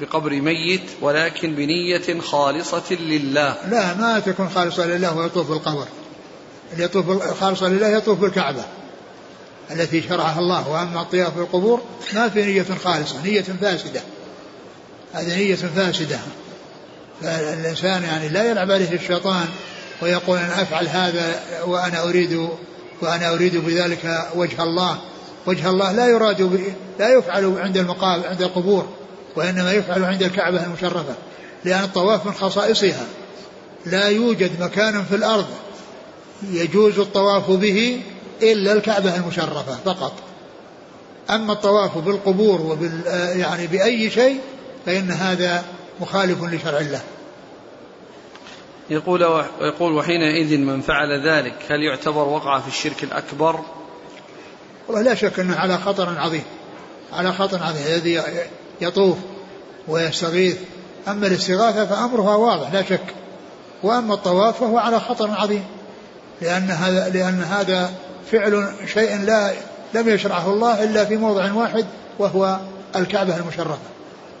[0.00, 3.56] بقبر ميت ولكن بنية خالصة لله.
[3.70, 5.86] لا ما تكون خالصة لله ويطوف بالقبر.
[6.72, 8.64] اللي يطوف خالصة لله يطوف بالكعبة
[9.70, 10.68] التي شرعها الله.
[10.68, 11.82] وأما الطواف بالقبور
[12.14, 14.00] ما في نية خالصة نية فاسدة.
[15.12, 16.18] هذه نية فاسدة.
[17.22, 19.46] فالإنسان يعني لا يلعب عليه الشيطان
[20.02, 22.48] ويقول أنا أفعل هذا وأنا أريد
[23.02, 24.98] وأنا أريد بذلك وجه الله.
[25.46, 26.66] وجه الله لا يراد
[26.98, 28.88] لا يفعل عند المقابر عند القبور.
[29.38, 31.14] وإنما يفعل عند الكعبة المشرفة
[31.64, 33.06] لأن الطواف من خصائصها.
[33.86, 35.46] لا يوجد مكان في الأرض
[36.42, 38.02] يجوز الطواف به
[38.42, 40.12] إلا الكعبة المشرفة فقط.
[41.30, 43.02] أما الطواف بالقبور وبال
[43.36, 44.40] يعني بأي شيء
[44.86, 45.64] فإن هذا
[46.00, 47.00] مخالف لشرع الله.
[48.90, 53.60] يقول ويقول وحينئذ من فعل ذلك هل يعتبر وقع في الشرك الأكبر؟
[54.88, 56.44] والله لا شك أنه على خطر عظيم.
[57.12, 57.86] على خطر عظيم.
[57.86, 58.22] الذي
[58.80, 59.16] يطوف
[59.88, 60.56] ويستغيث.
[61.08, 63.14] أما الاستغاثة فأمرها واضح لا شك.
[63.82, 65.64] وأما الطواف فهو على خطر عظيم
[66.42, 67.92] لأن هذا لأن هذا
[68.32, 69.52] فعل شيء لا
[69.94, 71.86] لم يشرعه الله إلا في موضع واحد
[72.18, 72.58] وهو
[72.96, 73.78] الكعبة المشرفة.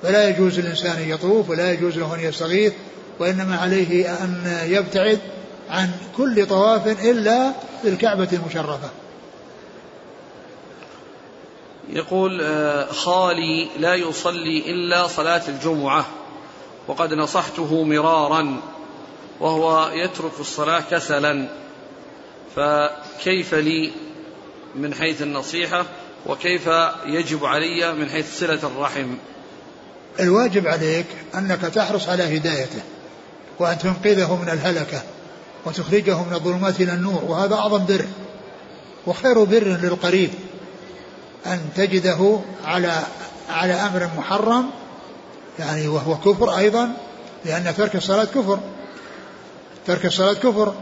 [0.02, 2.72] فلا يجوز للإنسان أن يطوف ولا يجوز له أن يستغيث
[3.18, 5.18] وإنما عليه أن يبتعد
[5.70, 7.52] عن كل طواف إلا
[7.84, 8.88] بالكعبة المشرفة.
[11.90, 16.06] يقول آه، خالي لا يصلي إلا صلاة الجمعة
[16.88, 18.60] وقد نصحته مرارا
[19.40, 21.48] وهو يترك الصلاة كسلا.
[22.56, 23.92] فكيف لي
[24.74, 25.84] من حيث النصيحة
[26.26, 26.68] وكيف
[27.06, 29.14] يجب علي من حيث صلة الرحم؟
[30.20, 32.82] الواجب عليك أنك تحرص على هدايته
[33.58, 35.02] وأن تنقذه من الهلكة
[35.64, 38.04] وتخرجه من الظلمات إلى النور وهذا أعظم بر
[39.06, 40.30] وخير بر للقريب.
[41.54, 43.02] أن تجده على
[43.50, 44.70] على أمر محرم
[45.58, 46.92] يعني وهو كفر أيضا
[47.44, 48.60] لأن ترك الصلاة كفر.
[49.86, 50.74] ترك الصلاة كفر.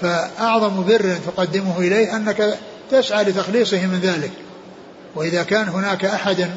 [0.00, 2.58] فأعظم بر تقدمه إليه أنك
[2.90, 4.32] تسعى لتخليصه من ذلك.
[5.14, 6.50] وإذا كان هناك أحد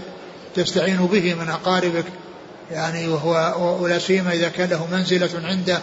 [0.56, 2.06] تستعين به من أقاربك
[2.72, 5.80] يعني وهو ولا سيما إذا كان له منزلة عنده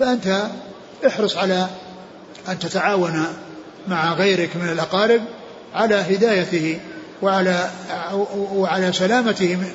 [0.00, 0.42] فأنت
[1.06, 1.68] احرص على
[2.48, 3.26] أن تتعاون
[3.88, 5.20] مع غيرك من الأقارب
[5.74, 6.78] على هدايته
[7.22, 7.70] وعلى
[8.34, 9.66] وعلى سلامته من,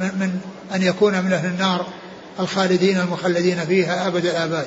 [0.00, 0.40] من
[0.74, 1.86] أن يكون من أهل النار
[2.40, 4.66] الخالدين المخلدين فيها أبد الآباد.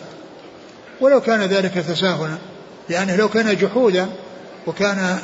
[1.02, 2.38] ولو كان ذلك تساهلا
[2.90, 4.08] لأنه لو كان جحودا
[4.68, 5.20] وكان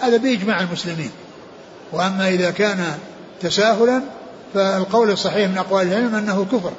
[0.00, 1.10] هذا بإجماع المسلمين.
[1.92, 2.98] وأما إذا كان
[3.40, 4.02] تساهلا
[4.54, 6.72] فالقول الصحيح من أقوال العلم أنه كفر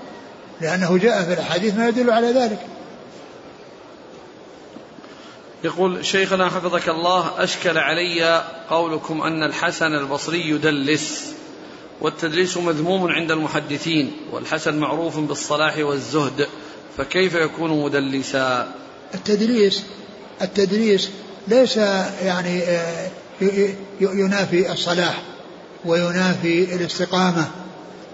[0.62, 2.60] لأنه جاء في الأحاديث ما يدل على ذلك.
[5.66, 11.34] يقول شيخنا حفظك الله أشكل علي قولكم أن الحسن البصري يدلس
[12.02, 16.48] والتدليس مذموم عند المحدثين والحسن معروف بالصلاح والزهد
[16.98, 18.72] فكيف يكون مدلسا؟
[19.14, 19.84] التدليس
[20.42, 21.10] التدليس
[21.48, 23.10] ليس يعني آه،
[24.02, 25.22] ينافي الصلاح
[25.86, 27.48] وينافي الاستقامة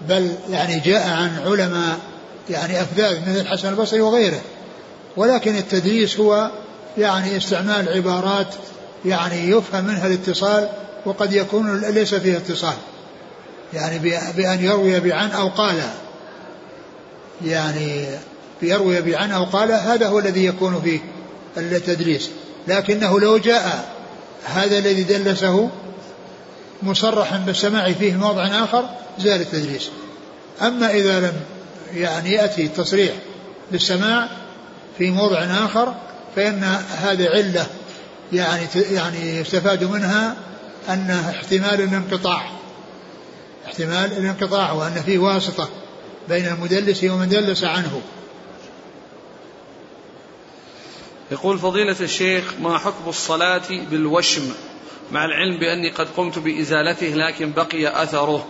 [0.08, 1.98] بل يعني جاء عن علماء
[2.50, 4.40] يعني أفذاذ مثل الحسن البصري وغيره
[5.16, 6.50] ولكن التدليس هو
[6.98, 8.54] يعني استعمال عبارات
[9.04, 10.68] يعني يفهم منها الاتصال
[11.06, 12.74] وقد يكون ليس فيها اتصال.
[13.74, 13.98] يعني
[14.36, 15.82] بأن يروي بعن أو قال.
[17.44, 18.06] يعني
[18.62, 21.00] يروي بعن أو قال هذا هو الذي يكون فيه
[21.56, 22.30] التدليس.
[22.68, 23.94] لكنه لو جاء
[24.44, 25.70] هذا الذي دلسه
[26.82, 28.84] مصرحا بالسماع فيه موضع آخر
[29.18, 29.90] زال التدليس.
[30.62, 31.34] أما إذا لم
[31.94, 33.12] يعني يأتي التصريح
[33.72, 34.28] بالسماع
[34.98, 35.94] في موضع آخر
[36.36, 37.66] فإن هذه علة
[38.32, 40.36] يعني يعني يستفاد منها
[40.88, 42.50] أن احتمال الانقطاع
[43.66, 45.68] احتمال الانقطاع وأن فيه واسطة
[46.28, 48.00] بين المدلس ومن دلس عنه.
[51.30, 54.52] يقول فضيلة الشيخ ما حكم الصلاة بالوشم؟
[55.12, 58.46] مع العلم بأني قد قمت بإزالته لكن بقي أثره.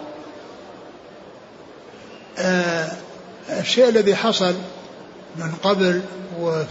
[2.39, 2.93] آه
[3.51, 4.55] الشيء الذي حصل
[5.37, 6.03] من قبل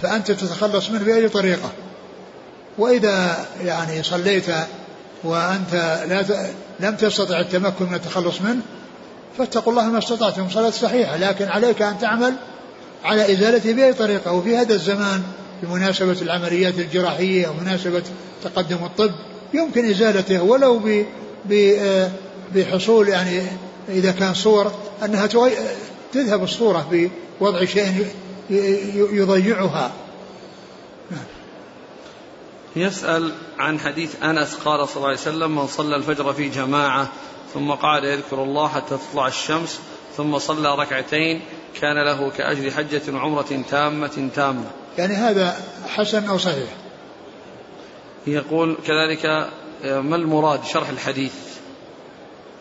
[0.02, 1.72] فأنت تتخلص منه بأي طريقة.
[2.78, 4.46] وإذا يعني صليت
[5.24, 5.74] وأنت
[6.10, 6.26] لا
[6.80, 8.62] لم تستطع التمكن من التخلص منه
[9.38, 10.50] فاتقوا الله ما استطعتم.
[10.50, 12.34] صلاة صحيحة لكن عليك أن تعمل
[13.04, 14.32] على إزالته بأي طريقة.
[14.32, 15.24] وفي هذا الزمان
[15.64, 18.04] بمناسبة العمليات الجراحية ومناسبة
[18.44, 19.12] تقدم الطب
[19.54, 20.82] يمكن إزالته ولو
[22.56, 23.42] بحصول يعني
[23.90, 24.72] إذا كان صور
[25.06, 25.28] أنها
[26.14, 27.10] تذهب الصورة
[27.40, 28.06] بوضع شيء
[29.12, 29.92] يضيعها.
[32.76, 37.08] يسأل عن حديث أنس قال صلى الله عليه وسلم من صلى الفجر في جماعة
[37.54, 39.80] ثم قعد يذكر الله حتى تطلع الشمس
[40.18, 41.42] ثم صلى ركعتين
[41.82, 44.66] كان له كأجر حجة وعمرة تامة تامة.
[44.98, 46.70] يعني هذا حسن أو صحيح؟
[48.28, 49.26] يقول كذلك
[49.84, 51.34] ما المراد شرح الحديث؟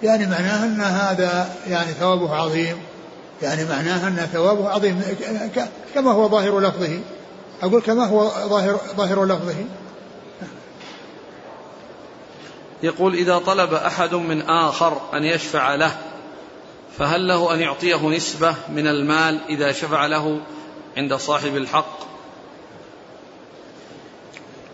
[0.02, 2.76] يعني معناه أن هذا يعني ثوابه عظيم.
[3.42, 5.02] يعني معناه أن ثوابه عظيم.
[5.94, 7.00] كما هو ظاهر لفظه.
[7.62, 9.64] أقول كما هو ظاهر ظاهر لفظه.
[12.82, 15.96] يقول إذا طلب أحد من آخر أن يشفع له
[16.98, 20.40] فهل له أن يعطيه نسبة من المال إذا شفع له
[20.96, 21.98] عند صاحب الحق؟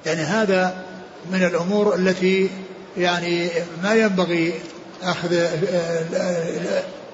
[0.07, 0.85] يعني هذا
[1.31, 2.51] من الأمور التي
[2.97, 3.51] يعني
[3.83, 4.55] ما ينبغي
[5.03, 5.33] أخذ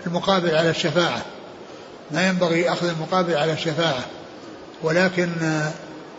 [0.06, 1.22] المقابل على الشفاعة.
[2.10, 4.04] ما ينبغي أخذ المقابل على الشفاعة
[4.82, 5.30] ولكن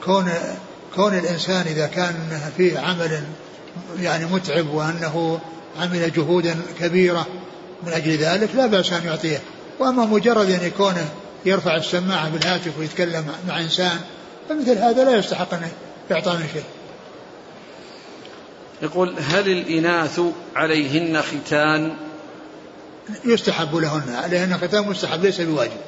[0.05, 0.29] كون
[0.95, 3.23] كون الإنسان إذا كان فيه عمل
[3.99, 5.39] يعني متعب وأنه
[5.79, 7.27] عمل جهودا كبيرة
[7.83, 9.39] من أجل ذلك لا بأس أن يعطيه.
[9.79, 11.09] وأما مجرد أن يكونه
[11.45, 13.99] يرفع السماعة بالهاتف ويتكلم مع إنسان
[14.49, 15.61] فمثل هذا لا يستحق أن
[16.11, 16.63] يعطى من شيء.
[18.81, 20.21] يقول هل الإناث
[20.55, 21.93] عليهن ختان؟
[23.25, 25.81] يستحب لهن عليهن ختان مستحب ليس بواجب.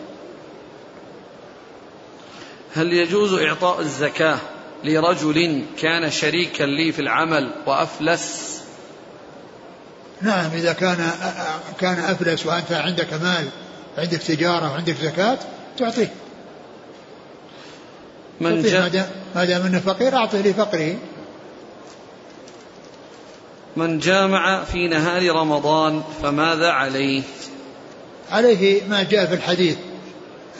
[2.76, 4.38] هل يجوز إعطاء الزكاة
[4.84, 8.56] لرجل كان شريكا لي في العمل وأفلس؟
[10.22, 11.10] نعم إذا كان
[11.80, 13.48] كان أفلس وأنت عندك مال
[13.98, 15.38] عندك تجارة وعندك زكاة
[15.78, 16.14] تعطيه.
[18.42, 20.96] من جاء ما دام أنه فقير أعطه لفقره.
[23.76, 27.22] من جامع في نهار رمضان فماذا عليه؟
[28.32, 29.78] عليه ما جاء في الحديث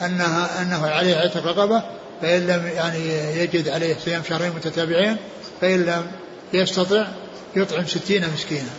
[0.02, 1.82] انها أنه عليه عتق رقبة
[2.22, 2.98] فإن لم يعني
[3.40, 5.16] يجد عليه صيام شهرين متتابعين
[5.60, 6.06] فإن لم
[6.52, 7.06] يستطع
[7.56, 8.70] يطعم ستين مسكينا.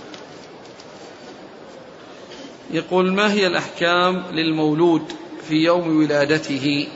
[2.72, 5.12] يقول ما هي الأحكام للمولود
[5.50, 6.88] في يوم ولادته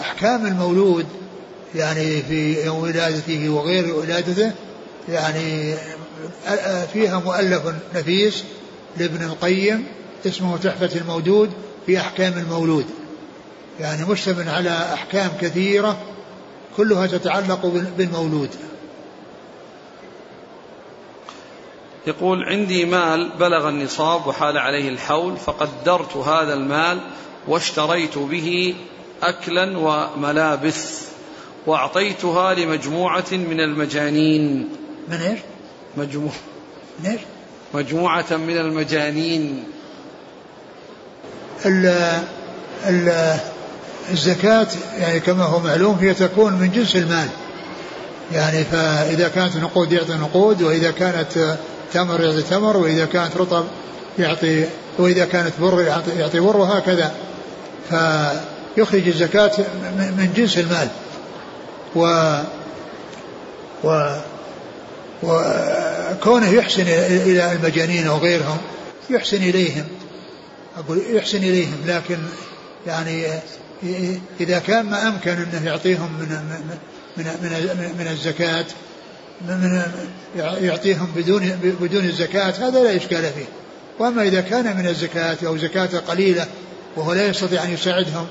[0.00, 1.06] أحكام المولود
[1.74, 4.52] يعني في يوم ولادته وغير ولادته
[5.08, 5.74] يعني
[6.92, 7.62] فيها مؤلف
[7.94, 8.44] نفيس
[8.96, 9.86] لابن القيم
[10.26, 11.50] اسمه تحفة المودود
[11.86, 12.86] في أحكام المولود.
[13.80, 15.98] يعني مشتمل على أحكام كثيرة
[16.76, 17.66] كلها تتعلق
[17.96, 18.50] بالمولود.
[22.06, 27.00] يقول عندي مال بلغ النصاب وحال عليه الحول فقدرت هذا المال
[27.48, 28.74] واشتريت به
[29.22, 31.11] أكلا وملابس.
[31.66, 34.68] وأعطيتها لمجموعة من المجانين.
[35.08, 35.38] من إيش؟
[35.96, 36.32] مجموعة
[37.00, 37.20] من إيش؟
[37.74, 39.64] مجموعة من المجانين.
[41.66, 41.86] ال
[42.86, 43.36] ال
[44.10, 44.66] الزكاة
[44.98, 47.28] يعني كما هو معلوم هي تكون من جنس المال.
[48.32, 51.58] يعني فإذا كانت نقود يعطي نقود وإذا كانت
[51.92, 53.64] تمر يعطي تمر وإذا كانت رطب
[54.18, 54.64] يعطي
[54.98, 57.12] وإذا كانت بر يعطي, يعطي بر وهكذا.
[57.90, 59.52] فيخرج الزكاة
[59.96, 60.88] من جنس المال.
[61.94, 62.34] و
[63.84, 64.16] و
[65.22, 68.58] وكونه يحسن إلى المجانين أو غيرهم
[69.10, 69.84] يحسن إليهم.
[70.78, 72.18] أقول يحسن إليهم لكن
[72.86, 73.26] يعني
[74.40, 76.28] إذا كان ما أمكن أنه يعطيهم من
[77.16, 78.64] من من, من الزكاة
[79.48, 79.82] من
[80.36, 83.46] يعطيهم بدون بدون الزكاة هذا لا إشكال فيه.
[83.98, 86.46] وأما إذا كان من الزكاة أو زكاة قليلة
[86.96, 88.26] وهو لا يستطيع أن يساعدهم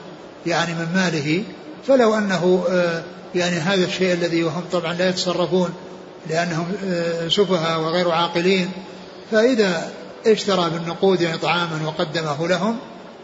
[0.46, 1.44] يعني من ماله
[1.88, 3.04] فلو أنه آه،
[3.36, 5.74] يعني هذا الشيء الذي وهم طبعا لا يتصرفون
[6.30, 8.72] لأنهم آه، سفهاء وغير عاقلين
[9.32, 9.92] فإذا
[10.28, 12.78] اشترى بالنقود يعني طعاما وقدمه لهم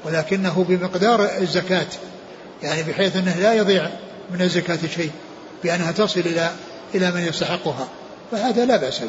[0.06, 1.88] ولكنه بمقدار الزكاة
[2.64, 3.90] يعني بحيث أنه لا يضيع
[4.32, 5.12] من الزكاة شيء
[5.64, 6.52] بأنها تصل إلى
[6.96, 7.88] إلى من يستحقها
[8.32, 9.08] فهذا لا بأس به.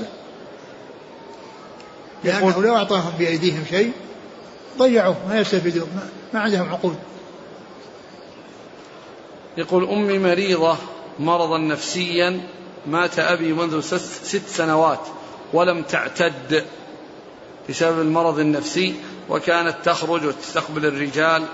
[2.25, 3.93] لأنه لو أعطاهم بأيديهم شيء
[4.79, 5.89] ضيعوه ما يستفيدون
[6.35, 6.95] ما عندهم عقول
[9.59, 10.77] يقول أمي مريضة
[11.19, 12.41] مرضا نفسيا
[12.87, 13.81] مات أبي منذ
[14.25, 15.01] ست سنوات
[15.53, 16.65] ولم تعتد
[17.69, 18.95] بسبب المرض النفسي
[19.29, 21.45] وكانت تخرج وتستقبل الرجال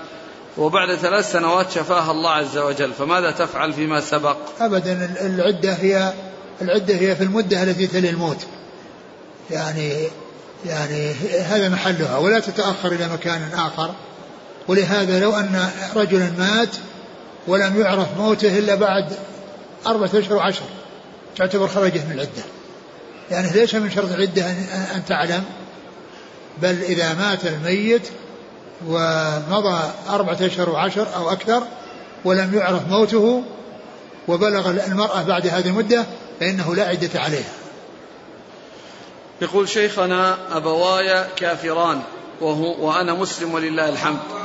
[0.57, 2.93] وبعد ثلاث سنوات شفاها الله عز وجل.
[2.93, 6.13] فماذا تفعل فيما سبق؟ أبدا العدة هي
[6.61, 8.45] العدة هي في المدة التي تلي الموت.
[9.51, 9.93] يعني
[10.65, 12.17] يعني هذا محلها.
[12.17, 13.91] ولا تتأخر إلى مكان آخر.
[14.67, 16.75] ولهذا لو أن رجلا مات
[17.47, 19.17] ولم يعرف موته إلا بعد
[19.87, 20.65] أربعة أشهر وعشر.
[21.37, 22.43] تعتبر خرجت من العدة.
[23.31, 24.49] يعني ليس من شرط العدة
[24.95, 25.43] أن تعلم
[26.61, 28.09] بل إذا مات الميت
[28.87, 31.63] ومضى أربعة أشهر وعشر أو أكثر
[32.25, 33.43] ولم يعرف موته
[34.27, 36.05] وبلغ المرأة بعد هذه المدة
[36.39, 37.53] فإنه لا عدة عليها.
[39.41, 42.01] يقول شيخنا أبواي كافران
[42.41, 44.44] وهو وأنا مسلم ولله الحمد.